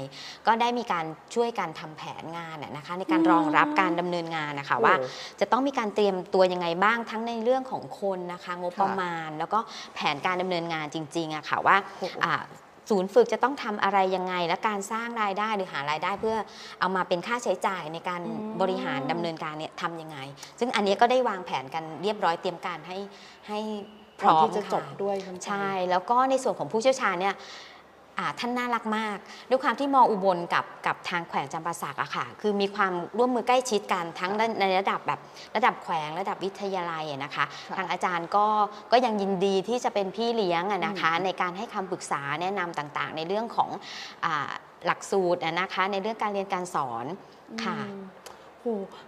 [0.47, 5.07] ก็ได้มีการช่วยกันทำแผนงานอะนะคะในการรองรับการดำเนินงานนะคะว่าโอ้
[5.39, 9.59] จะต้องมีการเตรียมตัวยังไงบ้างทั้งในเรื่องของคนนะคะงบประมาณ แล้วก็
[9.95, 12.35] แผนการดำเนินงานจริงๆอะค่ะว่าโอ้โหอ่า
[12.89, 16.37] ศูนย์ฝึกจะต้องทำอะไรยังไง และการสร้างรายได้หรือหารายได้เพื่อ
[16.79, 20.17] เอามาเป็นค่าใช้จ่ายในการอืมบริหารดำเนินการเนี่ยทำยังไง
[20.59, 22.97] ซึ่งอันนี้ก็ได้วางแผนกันเรียบร้อยเตรียมการให้
[23.47, 23.59] ให้
[24.19, 27.37] พพร้ร้ออมมที่จะจบค่ด้วยคุณใช่ แล้วก็ในส่วนของผู้เชี่ยวชาญเนี่ยอ่า
[28.39, 29.17] ท่านน่ารักมาก
[29.49, 35.19] ด้วยความที่มออุบลกับกับทางแขวงจำปาสักอะค่ะ คือมีความร่วมมือใกล้ชิดกันทั้งในในระดับแบบ
[35.55, 37.45] ระดับแขวงระดับวิทยาลัยอะนะคะ
[37.77, 38.45] ทางอาจารย์ก็
[38.91, 43.69] ก็ยังยินดีที่จะเป็นพี่เลี้ยงอะนะคะ ในการให้คำปรึกษาแนะนำต่างๆ ในเรื่องของ
[44.25, 44.51] อา
[44.85, 47.05] หลักสูตรอะนะคะในเรื่องการเรียนการสอน
[47.63, 48.03] ค่ะอืม
[48.61, 48.65] โห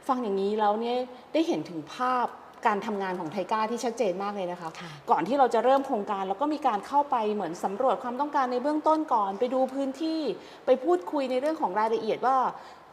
[0.08, 0.98] ฟังอย่างนี้แล้วเนี่ย
[1.34, 2.28] ได้เห็นถึงภาพ
[2.68, 10.22] การทำงานของไทก้าที่ชัดเจนมากเลยนะคะค่ะก่อนที่เราจะเริ่มโครงการเราก็มีการเข้าไปเหมือนสำรวจความต้องการในเบื้องต้นก่อน ไปดูพื้นที่
[10.66, 12.38] ไปพูดคุยในเรื่องของรายละเอียดว่า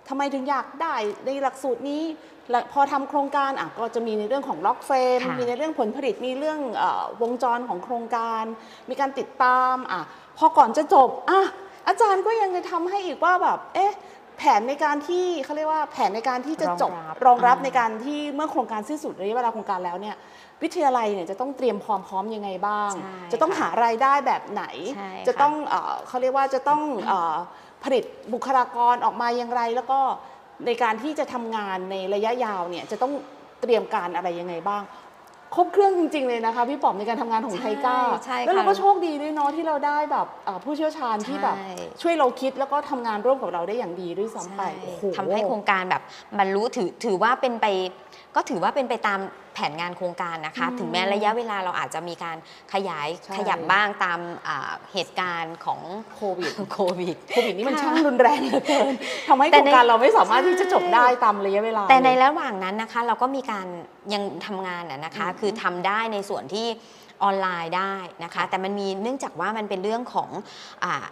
[0.09, 0.95] ทำไมถึงอยากได้
[1.27, 2.03] ในหลักสูตรนี้
[2.51, 8.45] และพอทำโครงการอะก็จะมีในเรื่องของล็อกเฟรมค่ะมีในเรื่องผลผลิตมีเรื่องเออวงจรของโครงการ
[8.91, 10.01] มีการติดตามอะ
[10.39, 11.43] พอก่อนจะจบอะ
[11.89, 13.93] อาจารย์ก็ยังจะทำให้อีกว่าแบบเอ๊ะ
[14.39, 20.17] แผนในการที่เขาเรียกว่าแผนในการที่จะจบรองรับรองรับอ่าในการที่เมื่อโครงการสิ้นสุดระยะเวลาโครงการแล้วเนี่ย
[20.63, 24.65] วิทยาลัยเนี่ยจะต้องเตรียมความพร้อมยังไงบ้างใช่จะต้องค่ะหารายได้แบบไหน
[24.97, 27.37] ใช่จะค่ะต้องเอ่อเขาเรียกว่าจะต้องเอ่อ
[27.85, 29.99] ผลิตบุคลากรออกมาอย่างไร แล้วก็
[30.67, 33.13] ในการที่จะทำงานในระยะยาวเนี่ยจะต้อง
[33.61, 34.83] เตรียมการอะไรยังไงบ้าง
[35.57, 46.03] ครบเครื่องจริง ๆ เลยนะคะ พี่ป๋อมในการทำงานของไทก้า ใช่แล้วเราค่ะก็โชคดีด้วยเนาะที่เราได้แบบเอ่อผู้เชี่ยวชาญที่แบบ ใช่ ช่วยเราคิดแล้วก็ทำงานร่วมกับเราได้อย่างดีด้วยซ้ำไปใช่โอ้โหทำให้โครงการแบบ
[46.39, 47.67] บรรลุถือถือว่าเป็นไป
[48.37, 49.19] ก็ถือว่าเป็นไปตาม
[49.57, 52.37] แผนงานโครงการนะคะอืมถึงแม้ระยะเวลาเราอาจจะมีการ
[52.73, 55.81] ขยายใช่ ขยับบ้างตามอ่าเหตุการณ์ของ
[56.15, 58.93] โควิดโควิด โควิดนี่มันค่ะช่างรุนแรงเหลือเกิน
[59.29, 63.67] ทำให้แต่โครงใน การเราไม่สามารถที่จะใช่จบได้ตามระยะเวลาแต่ในเลย ระหว่างนั้นนะคะเราก็มีการ
[64.15, 66.67] ยังทำงานอะนะคะ อืมคือทำได้ในส่วนที่
[67.25, 70.29] ออนไลน์ได้นะคะค่ะแต่มันมีเนื่องจากว่ามันเป็นเรื่องของ
[70.85, 71.05] อา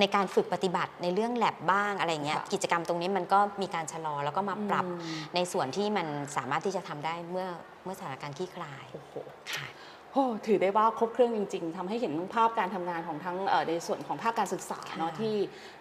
[0.00, 7.48] ในการฝึกปฏิบัติในเรื่องแลบบ้างอะไรเงี้ยค่ะกิจกรรมตรงนี้มันก็มีการชะลอแล้วก็มาปรับอืมในส่วนที่มันสามารถที่จะทำได้เมื่อ
[7.84, 9.14] เมื่อสถานการณ์คลี่คลายโอ้โห
[9.54, 9.66] ค่ะ
[10.12, 15.34] โอ้ถือได้ว่าครบเครื่องจริง ๆทำให้เห็นภาพการทำงานของทั้งเอ่อในส่วนของภาคการศึกษาค่ะเนาะที่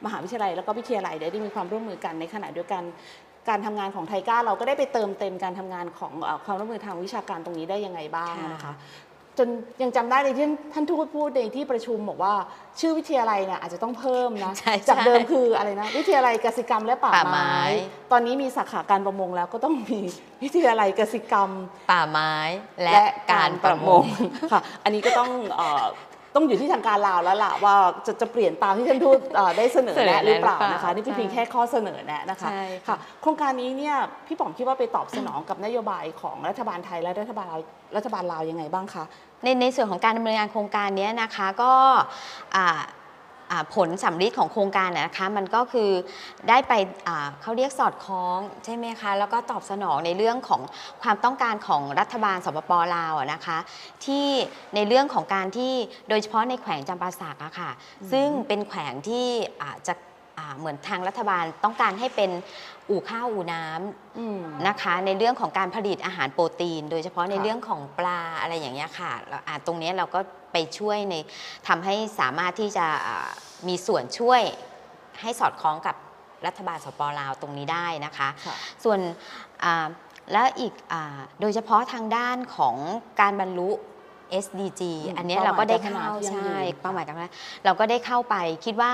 [0.06, 2.84] มหาวิทยาลัยแล้วก็วิทยาลัยได้มีความร่วมมือกันในขณะเดียวกัน
[3.50, 8.74] การทำงานของไทก้าเราก็ได้ไปเติมเต็มการทำงานของเอ่อความร่วมมือทางวิชาการตรงนี้ได้ยังไงบ้างค่ะนะคะ
[9.40, 9.50] จน
[9.82, 12.34] ยังจำได้เลยที่ท่านทูตพูดในที่ประชุมบอกว่า
[12.80, 17.60] ชื่อวิทยาลัยเนี่ยอาจจะต้องเพิ่มนะใช่จากใช่เดิมคืออะไรนะ วิทยาลัยกสิกรรมและป่าป่าไม้ไม้
[18.12, 20.00] ตอนนี้มีสาขาการประมงแล้วก็ต้องมี
[20.44, 21.50] วิทยาลัยกสิกรรม
[21.92, 22.34] ป่าไม้
[22.84, 24.06] และและกาการรปประระมมงง
[24.52, 25.86] ค่ะอันนี้ก็ต้องเอ่อ
[26.36, 27.76] ต้องอยู่ที่ทางการลาวแล้วล่ะว่า
[28.06, 33.96] จะจะเปลี่ยนตามที่ท่านทูตเอ่อได้เสนอแนะหรือเปล่านะคะนี่เป็นเพียงแค่ข้อเสนอแนะนะคะใช่ค่ะโครงการนี้เนี่ย
[34.28, 37.62] พี่ป๋อมคิดว่าไปตอบสนองกับนโยบายของรัฐบาลไทยและรัฐบาลลาว
[37.96, 39.04] รัฐบาลลาวยังไงบ้างคะ
[39.44, 41.74] ในในส่วนของการดำเนินงานโครงการเนี้ยนะคะก็
[42.56, 42.82] อ่า
[43.52, 45.90] อ่าผลสำลิดของโครงการน่ะนะคะมันก็คือ
[46.50, 46.74] ได้ไป
[47.08, 50.62] อ่าเขาเรียกสอดคล้องใช่ไหมคะแล้วก็ตอบสนองในเรื่องของ
[51.02, 53.58] ความต้องการของรัฐบาลสปปลาวอะนะคะ
[54.06, 54.28] ที่
[54.76, 55.74] ในเรื่องของการที่
[56.10, 57.72] โดยเฉพาะในแขวงจำปาสักอะค่ะ
[58.12, 59.28] ซึ่งเป็นแขวงที่
[59.62, 60.08] อ่าจะอ่า
[60.58, 62.32] เหมือนทางรัฐบาลต้องการให้เป็น
[62.90, 70.20] อู่ข้าวอู่น้ำอืมนะคะ ในเรื่องของการผลิตอาหารโปรตีน โดยเฉพาะในค่ะเรื่องของปลาอะไรอย่างเงี้ยค่ะแล้วอ่าตรงเนี้ยเราก็
[70.54, 71.16] ไปช่วยใน
[71.68, 73.30] ทำให้สามารถที่จะอ่า
[73.68, 74.42] มีส่วนช่วย
[75.22, 75.96] ให้สอดคล้องกับ
[76.46, 79.00] รัฐบาลสปลาวตรงนี้ได้นะคะค่ะส่วน
[79.64, 79.88] อ่า
[80.32, 82.76] และอีกอาโดยเฉพาะทางด้านของ
[83.22, 83.70] การบรรลุ
[84.44, 87.32] SDG อืมอันเนี้ยเราก็ได้เข้าเป้าหมายการพัฒนาที่ยั่งยืนใช่ค่ะเป้าหมายการพัฒนา
[87.66, 88.92] เราก็ได้เข้าไปคิดว่า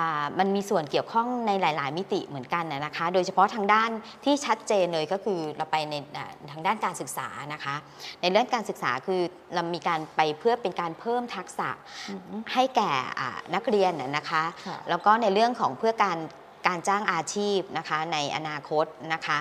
[0.00, 3.90] อ่ามันมีส่วนเกี่ยวข้องในหลาย ๆ มิติเหมือนกันนะนะคะ โดยเฉพาะทางด้าน
[4.24, 7.74] ที่ชัดเจนเลยก็คือเราไปในอ่าทางด้านการศึกษานะคะ
[8.20, 9.20] ในเรื่องการศึกษาคือ
[9.54, 11.68] เรามีการไปเพื่อเป็นการเพิ่มทักษะ
[12.08, 16.18] อืมให้แก่อ่านักเรียนนะนะคะค่ะแล้วก็ในเรื่องของเพื่อการ
[16.66, 19.38] การจ้างอาชีพนะคะในอนาคตนะคะ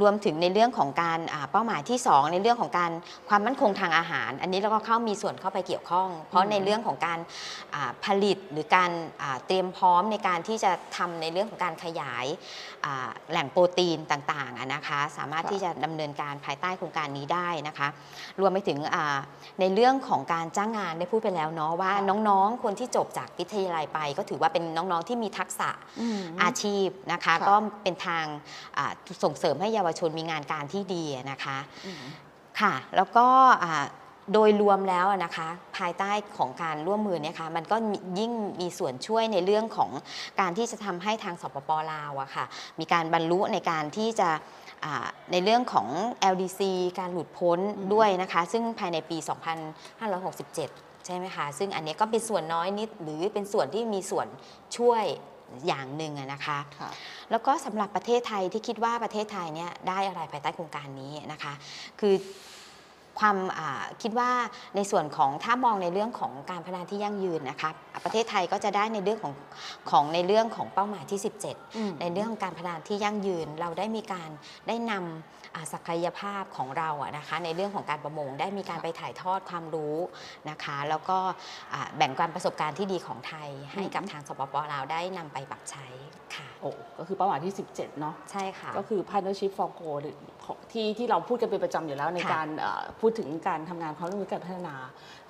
[0.00, 2.90] รวมถึงในเรื่องของการอ่าเป้าหมายที่ 2 ในเรื่องของการ
[3.28, 7.18] ความมั่นคงทางอาหาร อันนี้เราก็เข้ามีส่วนเข้าไปเกี่ยวข้อง เพราะในเรื่องของการ
[7.74, 8.90] อ่าผลิตหรือการ
[9.22, 12.26] อ่าเตรียมพร้อมในการที่จะทำในเรื่องของการขยาย
[12.84, 17.88] อ่าแหล่งโปรตีนต่างๆอะนะคะ สามารถค่ะที่จะดำเนินการภายใต้โครงการนี้ได้นะคะ
[18.40, 19.16] รวมไปถึงอ่า
[19.60, 28.24] ในเรื่องของการจ้างงานได้พูดไปแล้วเนาะว่าค่ะน้องๆ คนที่จบจากวิทยาลัยไป ก็ถือว่าเป็นน้องๆที่มีทักษะอืมอาชีพนะคะค่ะก็เป็นทาง
[28.78, 28.92] อ่า
[29.24, 32.02] ส่งเสริมให้เยาวชนมีงานการที่ดีนะคะอืม
[32.60, 33.26] ค่ะ แล้วก็
[33.64, 33.84] อ่า
[34.32, 39.90] โดยรวมแล้วอะนะคะภายใต้ของการร่วมมือเนี่ยค่ะมันก็มียิ่งมีส่วนช่วยในเรื่องของ
[40.40, 42.44] การที่จะทำให้ทางสปปลาวอะค่ะ
[42.80, 44.28] มีการบรรลุในการที่จะ
[44.84, 45.88] อ่าในเรื่องของ
[46.32, 46.60] LDC
[46.98, 49.18] การหลุดพ้นอืมด้วยนะคะ ซึ่งภายในปี
[50.12, 54.26] 2567 ใช่ไหมคะ ซึ่งอันเนี้ยก็เป็นส่วนน้อยนิดหรือเป็นส่วนที่มีส่วน
[54.76, 55.04] ช่วย
[55.66, 56.90] อย่างหนึ่งอะนะคะค่ะ
[57.30, 61.52] แล้วก็สำหรับประเทศไทยที่คิดว่าประเทศไทยเนี่ยได้อะไรภายใต้โครงการนี้นะคะ
[62.00, 62.14] คือ
[63.18, 64.30] ความอ่าคิดว่า
[64.76, 67.70] ในส่วนของถ้ามองในเรื่องของการพัฒนาที่ยั่งยืนนะคะ
[68.04, 69.34] ประเทศไทยก็จะได้ในเรื่องของ
[69.90, 74.30] ของในเรื่องของเป้าหมายที่ 17อืมในเรื่องของการพัฒนาที่ยั่งยืน เราได้มีการ
[74.68, 75.35] ได้นำอ่า
[75.72, 79.96] ศักยภาพของเราอะนะคะในเรื่องของการประมงได้มีการไปถ่ายทอดความรู้
[80.50, 81.18] นะคะ แล้วก็
[81.72, 85.86] อ่าแบ่งปันประสบการณ์ที่ดีของไทย ให้กับทางสปปลาวได้นำไปปรับใช้
[86.36, 90.35] ค่ะโอ้ก็คือเป้าหมายที่ 17 เนาะใช่ค่ะ ก็คือ partnership for goal หรือของ
[90.72, 94.74] ที่ที่เราพูดกันเป็นประจำอยู่แล้วในค่ะการเอ่อพูดถึงการทำงานความร่วมมือการพัฒนา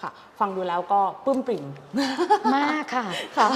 [0.03, 1.65] ค่ะ ฟังดูแล้วก็ปลื้มปริ่ม
[2.57, 3.49] มากค่ะค่ะ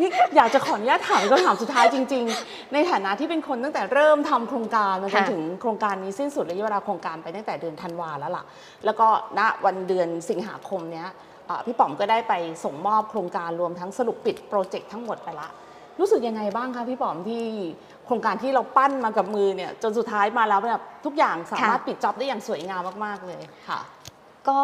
[0.00, 8.44] นี่อยากจะขออนุญาตถามคำถามสุดท้ายจริง ๆ ในฐานะที่เป็นคนตั้งแต่เริ่มทำโครงการมาจนค่ะถึงโครงการนี้สิ้นสุดระยะเวลาโครงการไปตั้งแต่เดือนธันวาแล้วล่ะ
[8.84, 9.06] แล้วก็
[9.38, 11.08] ณวันเดือนสิงหาคมเนี้ย
[11.46, 15.48] เอ่อพี่ป๋อมก็ได้ไปส่งมอบโครงการรวมทั้งสรุปปิดโปรเจกต์ทั้งหมดไปละ
[16.00, 17.44] รู้สึกยังไงบ้างคะพี่ป๋อมที่
[18.06, 23.80] โครงการที่เราปั้นมากับมือเนี่ยจนสุดท้ายมาแล้วแบบทุกอย่างสามารถปิดจ็อบได้อย่างสวยงามมาก ๆ เลยค่ะ
[24.48, 24.60] ก็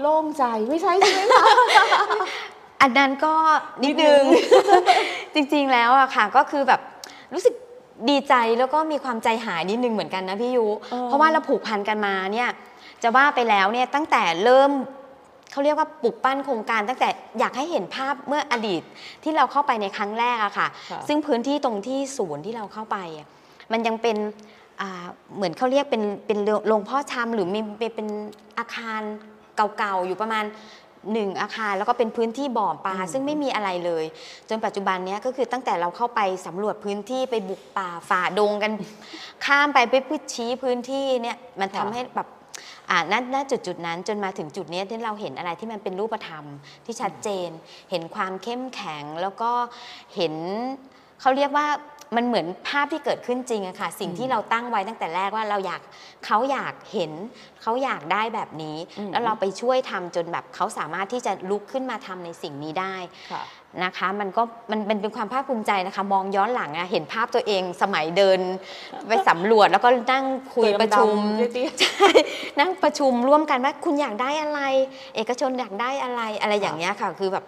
[0.00, 1.44] โล่งใจไม่ใช่ใช่ไหมคะ
[2.82, 3.34] อันนั้นก็
[3.82, 4.22] นิดนึง
[5.34, 6.80] จริงๆแล้วอะค่ะก็คือแบบ
[7.34, 7.54] รู้สึก
[8.10, 12.50] ดีใจแล้วก็มีความใจหายนิดนึงเหมือนกันนะพี่ยุเออเพราะว่าเราผูกพันกันมาเนี่ย
[13.02, 14.70] จะว่าไปแล้วเนี่ยตั้งแต่เริ่ม
[15.52, 17.08] เขาเรียกว่าปลุกปั้นโครงการ ตั้งแต่
[17.38, 18.82] อยากให้เห็นภาพเมื่ออดีต
[19.22, 23.28] ที่เราเข้าไปในครั้งแรกอะค่ะ ค่ะซึ่งพื้นที่ตรงที่ศูนย์ที่เราเข้าไปอะ
[23.72, 24.16] มันยังเป็น
[24.80, 28.08] อ่าเหมือนเขาเรียกเป็นเป็นโรงพ่อชำหรือมีเป็นเป็น
[28.58, 29.00] อาคาร
[29.78, 30.44] เก่าๆอยู่ประมาณ
[31.12, 34.04] หนึ่งอาคารแล้วก็เป็นพื้นที่บ่อปลาอืม ซึ่งไม่มีอะไรเลย
[34.48, 38.72] จนปัจจุบันเนี้ยก็คือตั้งแต่เราเข้าไปสำรวจพื้นที่ไปบุกป่าฝ่าดงกัน
[39.44, 42.28] ข้ามไปไปพืชชี้พื้นที่เนี่ยมันทำค่ะ ให้แบบ
[42.90, 46.44] อ่าณณจุดจุดๆนั้นจนมาถึงจุดเนี้ยที่เราเห็นอะไรที่มันเป็นรูปธรรม
[46.84, 47.48] ที่ชัดเจน
[47.90, 49.50] เห็นความเข้มแข็งแล้วก็
[50.14, 50.34] เห็น
[51.20, 51.66] เขาเรียกว่า
[52.16, 55.80] มันเหมือนภาพที่เกิดขึ้นจริงอะค่ะ สิ่งที่เราตั้งไว้ตั้งแต่แรกว่าเราอยาก
[56.26, 57.12] เขาอยากเห็น
[57.62, 62.96] เขาอยากได้แบบนี้อืมแล้วเราไปช่วยทำจนแบบเขาสามารถที่จะลุกขึ้นมาทำในสิ่งนี้ได้
[63.32, 63.42] ค่ะ
[63.84, 68.38] นะคะมันก็มันมันเป็นความภาคภูมิใจนะคะมองย้อนหลังอะเห็นภาพตัวเองสมัยเดิน
[69.08, 71.16] ไปสำรวจแล้วก็นั่งคุยตัวดำๆประชุม
[71.52, 72.10] เตี้ยใช่
[72.60, 74.60] นั่งประชุมร่วมกันว่าคุณอยากได้อะไร
[75.16, 77.46] เอกชนอยากได้อะไรอะไรอย่างเงี้ยค่ะคือแบบ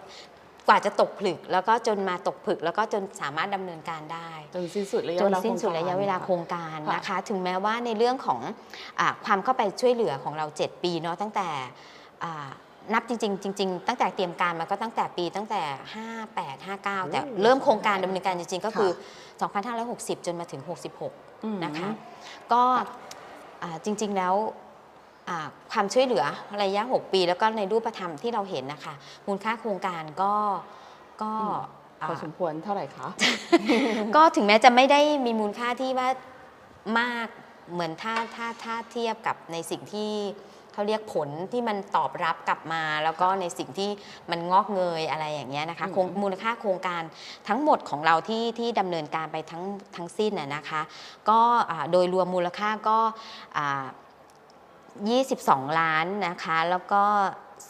[0.67, 8.41] กว่าจะตกผลึกแล้วก็จนมาตกผลึกแล้วก็จนสามารถดำเนินการได้ จนสิ้นสุดระยะจเวนลาสิ้นสุดโคงการระยะเวลาโครงการค่ะนะคะ ถึงแม้ว่าในเรื่องของ
[8.99, 11.47] อาความเข้าไปช่วยเหลือของเรา 7 ปีเนาะตั้งแต่
[12.23, 12.49] อ่า
[12.93, 15.61] นับจริงๆจริงๆตั้งแต่เตรียมการมาก็ตั้งแต่ปีตั้งแต่
[16.05, 18.91] 58 59 แต่เริ่มโครงการดำเนินการจริงๆ ก็คือ
[19.57, 20.61] 2560 จนมาถึง
[21.03, 21.89] 66อืมนะคะ
[22.51, 22.63] ก็
[23.63, 24.33] อ่าจริงๆแล้ว
[25.29, 26.23] อ่าความช่วยเหลือ
[26.63, 28.93] ระยะ 6 ปี แล้วก็ในรูปธรรมที่เราเห็นนะคะ
[29.27, 30.33] มูลค่าโครงการก็
[31.21, 31.31] ก็
[32.07, 33.07] พอสมควรเท่าไหร่คะ
[34.15, 36.09] ก็ถึงแม้จะไม่ได้มีมูลค่าที่ว่า
[36.99, 37.27] มาก
[37.73, 40.11] เหมือนถ้าถ้าถ้าเทียบกับในสิ่งที่
[40.73, 43.89] เขาเรียกผลที่มันตอบรับกลับมา แล้วก็ในสิ่งที่
[44.31, 47.01] มันงอกเงยอะไรอย่างเงี้ยนะคะอืมโครงมูลค่าโครงการ
[47.47, 49.63] ทั้งหมดของเราที่ที่ดำเนินการไปทั้ง
[49.95, 50.81] ทั้งสิ้นน่ะนะคะ
[51.29, 51.39] ก็
[51.71, 52.97] อ่าโดยรวมมูลค่าก็
[53.57, 53.85] อ่า
[55.63, 57.03] 22 ล้านนะคะ แล้วก็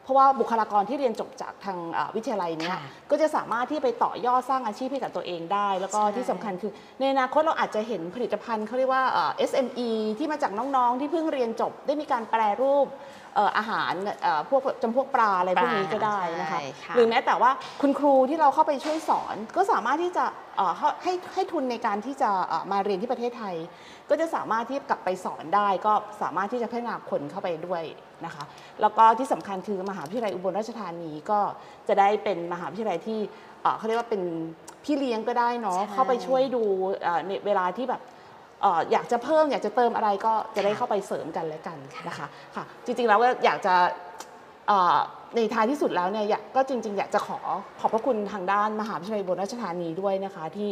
[0.04, 12.88] เพราะว่าบุคลากรที่เรียนจบจากทางเอ่อวิทยาลัยเนี้ยค่ะก็จะสามารถที่ไปต่อยอดสร้างอาชีพให้กับตัวเองได้ แล้วก็ใช่ที่สำคัญคือในอนาคตเราอาจจะเห็นผลิตภัณฑ์เขาเรียกว่าเอ่อ SME ที่มาจากน้องๆ ที่เพิ่งเรียนจบได้มีการแปรรูป
[13.34, 20.24] เอ่ออาหารเอ่อพวกจำพวกปลาอะไรพวกนี้ก็ได้นะคะใช่ค่ะหรือแม้แต่ว่าคุณครูที่เราเข้าไปช่วยสอน ก็สามารถที่จะ
[20.56, 23.54] เอ่อให้ให้ให้ทุนในการที่จะเอ่อมาเรียนที่ประเทศไทย
[24.10, 27.84] ก็จะสามารถที่กลับไปสอนได้ ก็สามารถที่จะพัฒนาคนเข้าไปด้วย
[28.26, 28.44] นะคะ
[28.80, 31.40] แล้วก็ที่สำคัญคือมหาวิทยาลัยอุบลราชธานีก็
[31.88, 33.20] จะได้เป็นมหาวิทยาลัยที่
[33.62, 34.22] เอ่อเขาเรียกว่าเป็น
[34.84, 36.62] พี่เลี้ยงก็ได้เนาะใช่เข้าไปช่วยดู
[37.02, 38.02] เอ่อในเวลาที่แบบ
[38.62, 44.31] เอ่ออยากจะเพิ่มอยากจะเติมอะไรก็จะได้เข้าไปเสริมกันและกันนะคะค่ะจริงๆแล้วก็อยากจะเอ่อ
[45.36, 47.38] ในท้ายที่สุดแล้วเนี่ยอยากก็จริง ๆ อยากจะขอ
[47.80, 50.68] ขอบพระคุณทางด้านมหาวิทยาลัยอุบลราชธานีด้วยนะคะ ที่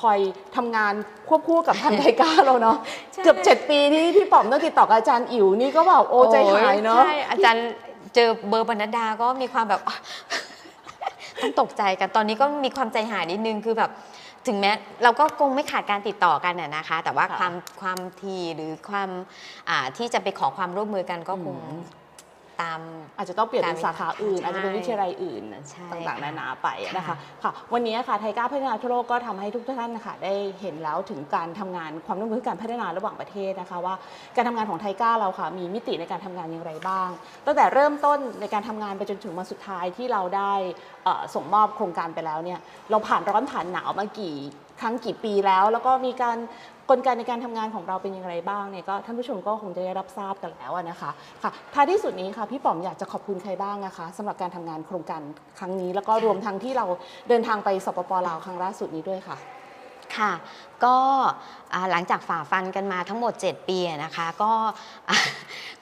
[0.00, 0.18] คอย
[0.56, 0.94] ทำงาน
[1.28, 2.76] ควบคู่กับทางไทก้าเราเนาะ
[3.12, 7.66] ใช่เกือบเจ็ดปีที่พี่ป๋อมต้องติดต่อกับอาจารย์อิ๋วนี่ก็แบบโอ้ใจหายเนาะใช่อาจารย์
[8.14, 9.80] เจอเบอร์บรรณดาก็มีความแบบ
[11.42, 13.90] ต้องตกใจกันตอนนี้ก็มีความใจหายนิดนึงคือแบบ
[14.46, 14.72] ถึงแม้
[15.02, 19.10] เราก็คงไม่ขาดการติดต่อกันน่ะนะคะ แต่ว่าค่ะความความทีหรือความ
[19.68, 21.78] อ่าที่จะไปขอความร่วมมือกันก็คงอืม
[22.60, 22.80] ตาม
[23.16, 33.94] อาจจะต้องเปลี่ยนเป็นสาขาอื่นใช่อาจจะเป็นวิทยาลัยอื่นใช่ต่างๆนานาไปนะคะค่ะค่ะวันนี้ค่ะไทยก้าวพัฒนาทั่วโลกก็ทำให้ทุกท่านนะคะได้เห็นแล้วถึงการทำงานความร่วมมือการพัฒนาระหว่างประเทศนะคะว่า
[34.36, 37.08] การทำงานของไทยก้าวเราค่ะมีมิติในการทำงานอย่างไรบ้าง
[37.46, 40.52] ตั้งแต่เริ่มต้นในการทำงานไปจนถึงวันสุดท้ายที่เราได้
[41.04, 44.36] เอ่อส่งมอบโครงการไปแล้วเนี่ยเราผ่านร้อนผ่านหนาวมากี่
[44.80, 46.38] ครั้งกี่ปีแล้ว แล้วก็มีการ
[46.90, 51.10] กลไกในการทำงานของเราเป็นอย่างไรบ้างเนี่ยก็ท่านผู้ชมก็คงจะได้รับทราบกันแล้วนะคะ
[51.42, 55.22] ค่ะท้ายที่สุดนี้ค่ะพี่ป๋อมอยากจะขอบคุณใครบ้างนะคะสำหรับการทำงานโครงการ
[55.58, 56.86] ครั้งนี้ แล้วก็รวมทั้งที่เรา
[57.28, 59.36] เดินทางไปสปปลาวครั้งล่าสุดนี้ด้วยค่ะ
[60.18, 60.32] ค่ะ
[60.84, 60.96] ก็
[61.74, 64.52] อ่าหลังจากฝ่าฟันกันมาทั้งหมด 7 ปีอะนะคะก็
[65.08, 65.18] อะ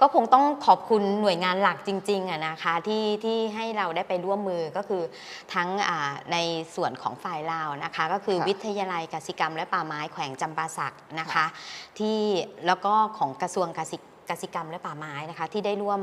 [0.00, 5.02] ก็คงต้องขอบคุณหน่วยงานหลักจริงๆอะนะคะที่ที่ให้เราได้ไปร่วมมือก็คือ
[5.54, 6.36] ทั้งอ่าใน
[6.74, 11.46] ส่วนของฝ่ายลาวนะคะ ก็คือค่ะวิทยาลัยกสิกรรมและป่าไม้แขวงจำปาสักนะคะค่ะ
[11.98, 12.18] ที่
[12.66, 16.00] แล้วก็ของกระทรวงกสิก กสิกรรมและป่าไม้นะคะที่ได้ร่วม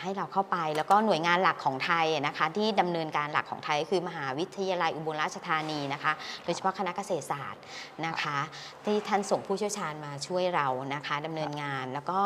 [0.00, 6.12] ให้เราเข้าไป แล้วก็หน่วยงานหลักของไทยนะคะที่ดำเนินการหลักของไทยก็คือมหาวิทยาลัยอุบลราชธานีนะคะ
[6.44, 7.62] โดยเฉพาะคณะเกษตรศาสตร์
[8.06, 8.38] นะคะ
[8.84, 12.18] ที่ท่านส่งผู้เชี่ยวชาญมาช่วยเรานะคะดำเนินงานแล้วก็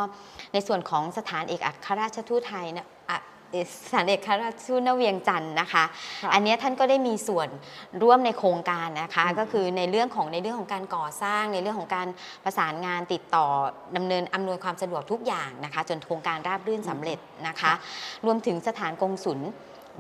[0.53, 3.21] ในส่วนของสถานเอกอัครราชทูตไทยนะอ่ย
[3.85, 5.85] สถานเอกอัครราชทูตณเวียงจันทร์นะคะ
[6.23, 7.49] ค่ะอันเนี้ยท่านก็ได้มีส่วน
[8.03, 12.09] ร่วมในโครงการนะคะอืมก็คือในเรื่องของในเรื่องของการก่อสร้าง ในเรื่องของการ
[12.45, 13.47] ประสานงานติดต่อ
[13.97, 17.73] ดำเนินอำนวยความสะดวกทุกอย่างนะคะ จนโครงการราบรื่นสำเร็จนะคะ
[18.27, 19.41] รวมถึงสถานกงศุล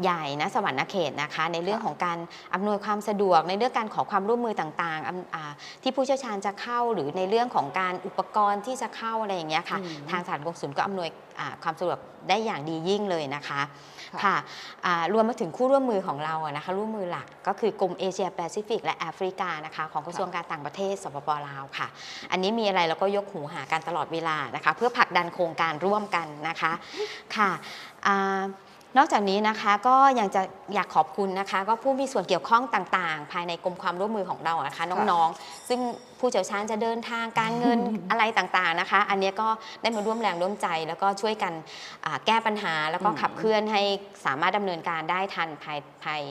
[0.02, 2.18] ใหญ่นะสวรรณเขตนะคะ ในเรื่องของการ
[2.54, 11.08] อำนวยความสะดวก ในเรื่องการขอความร่วมมือต่างๆอำอ่าที่ผู้เชี่ยวชาญจะเข้าหรือในเรื่องของการอุปกรณ์ที่จะเข้าอะไรอย่างเงี้ยค่ะอืมทางสถานกงศุลก็อำนวย
[11.40, 13.60] อ่าความสะดวกได้อย่างดียิ่งเลยนะคะ
[14.14, 14.36] ค่ะค่ะ
[14.86, 21.88] อ่ารวมมาถึงคู่ร่วมมือของเราอะนะคะร่วมมือหลักก็คือกรมเอเชียแปซิฟิกและแอฟริกานะคะของกระทรวงการต่างประเทศสปปลาวค่ะ
[22.30, 26.72] อันนี้มีอะไรเราก็ยกหูหากันตลอดเวลานะคะ เพื่อผลักดันโครงการร่วมกันนะคะ
[27.36, 27.50] ค่ะ
[28.06, 28.42] อ่า
[28.96, 30.42] นอกจากนี้นะคะก็ยังจะ
[30.74, 35.80] อยากขอบคุณนะคะ ก็ผู้มีส่วนเกี่ยวข้องต่างๆ ภายในกรมความร่วมมือของเราอะนะคะ น้องๆ ซึ่ง
[36.22, 37.78] ผู้เชี่ยวชาญจะเดินทางการเงิน
[38.10, 39.48] อะไรต่างๆนะคะ อันเนี้ยก็
[39.82, 41.52] ได้มาร่วมแรงร่วมใจ แล้วก็ช่วยกัน
[42.04, 43.82] อ่าแก้ปัญหาแล้วก็อืมขับเคลื่อนให้
[44.26, 46.22] สามารถดำเนินการได้ทันภายภาย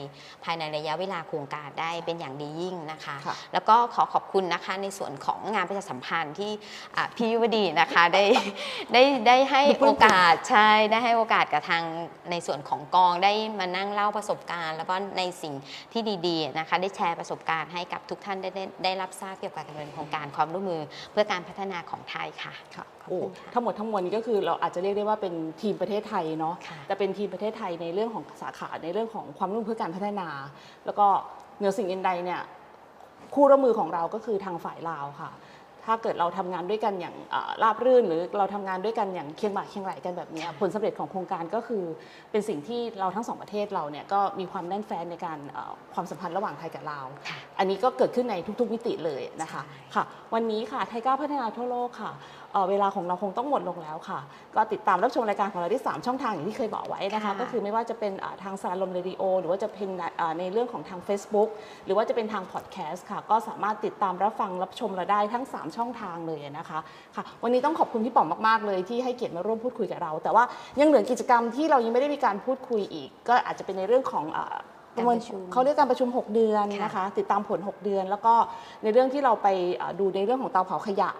[0.44, 6.52] ภายในระยะเวลาโครงการได้เป็นอย่างดียิ่งนะคะค่ะแล้วก็ขอขอบคุณนะคะในส่วนของงานประชาสัมพันธ์ที่
[6.96, 8.24] อ่าพี่ยุวดีนะคะได้
[8.92, 11.82] ได้ได้ให้โอกาสใช่ได้ให้โอกาสกับทาง
[12.30, 15.54] ในส่วนของกองได้มานั่งเล่าประสบการณ์ แล้วก็ในสิ่ง
[15.92, 20.82] ที่ดีๆนะคะได้แชร์ประสบการณ์ให้กับทุกท่านได้ได้ได้รับทราบเกี่ยวกับการดำเนินโครงการความร่วมมือ
[21.12, 30.28] เพื่อการพัฒนาของไทยค่ะ ค่ะขอบโอ้คุณค่ะทั้งหมดทั้งมวลนี้ก็คือเราอาจจะเรียกได้ว่าเป็นทีมประเทศไทยเนาะค่ะ แต่เป็นทีมประเทศไทยในเรื่องของสาขาในเรื่องของความร่วมมือเพื่อการพัฒนา
[30.86, 31.06] แล้วก็
[31.58, 32.40] เหนือสิ่งอื่นใดเนี่ย
[33.34, 35.30] คู่ร่วมมือของเราก็คือทางฝ่ายลาวค่ะ
[35.84, 41.84] ถ้าเกิดเราทำงานด้วยกันอย่างอ่าราบรื่น หรือเราทำงานด้วยกันอย่างเคียงบ่าเคียงไหลกันแบบเนี้ยผลสำเร็จของโครงการก็คือ
[42.30, 52.12] เป็นสิ่งที่เราทั้งสองประเทศเราเนี่ยก็มีความแน่นแฟ้นในการเอ่อความสัมพันธ์ระหว่างไทยกับลาวค่ะอันนี้ก็เกิดขึ้นในทุกๆมิติเลยนะคะใช่ค่ะ วันนี้ค่ะไทยก้าวพัฒนาทั่วโลกค่ะ
[52.58, 54.20] เอ่อเวลาของเราคงต้องหมดลงแล้วค่ะ
[54.54, 59.88] ก็ติดตามรับชมรายการของเราได้ 3 ช่องทางอย่างที่เคยบอกไว้นะคะค่ะก็คือไม่ว่าจะเป็นอ่าทางสารลมเรดิโอหรือว่าจะเป็น
[60.20, 61.48] อ่าในเรื่องของทาง Facebook
[61.84, 66.78] หรือว่าจะเป็นทางพอดแคสต์ค่ะ ก็สามารถติดตามรับฟังรับชมเราได้ทั้ง 3 ช่องทางเลยนะคะ
[67.16, 70.44] ค่ะ วันนี้ต้องขอบคุณพี่ป๋อมมากๆเลยที่ให้เกียรติมาร่วมพูดคุยกับเรา แต่ว่า
[70.80, 74.56] ยังเหลือกิจกรรมที่เรายังไม่ได้มีการพูดคุยอีก ก็อาจจะเป็นในเรื่องของอ่า
[74.96, 78.34] ประเมินการประชุมเขาเรียกการประชุม 6 เดือนค่ะนะคะ ติดตามผล 6 เดือน แล้วก็
[78.82, 79.48] ในเรื่องที่เราไป
[79.80, 81.10] อ่าดูในเรื่องของเตาเผาขยะ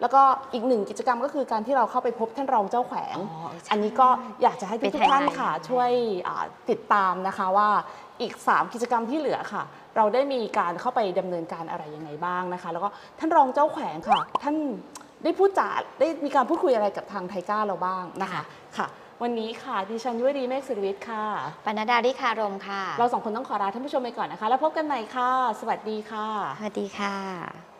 [0.00, 4.08] แล้วก็อีกหนึ่งกิจกรรมก็คือการที่เราเข้าไปพบท่านรองเจ้าแขวงอ๋อใช่อันนี้ก็
[4.42, 5.90] อยากจะให้เป็นทุกๆท่านไฮไลท์ค่ะช่วย
[6.28, 7.68] อ่าติดตามนะคะว่า
[8.20, 9.62] อีก 3 กิจกรรมที่เหลือค่ะ
[9.96, 14.56] เราได้มีการเข้าไปดำเนินการอะไรยังไงบ้างนะคะ แล้วก็ท่านรองเจ้าแขวงค่ะ ท่าน
[15.24, 15.68] ได้พูดจา
[16.00, 18.42] ได้มีการพูดคุยอะไรกับทางไทก้าเราบ้างนะคะ
[18.76, 18.86] ค่ะ
[19.22, 21.24] วันนี้ค่ะดิฉันยุวดีเมฆศิริวิทย์ค่ะ
[21.64, 25.30] ปนดาดิคารมค่ะ เราสองคนต้องขอลาท่านผู้ชมไปก่อนนะคะ แล้วพบกันใหม่ค่ะ
[25.60, 26.26] สวัสดีค่ะ
[26.58, 27.75] สวัสดีค่ะ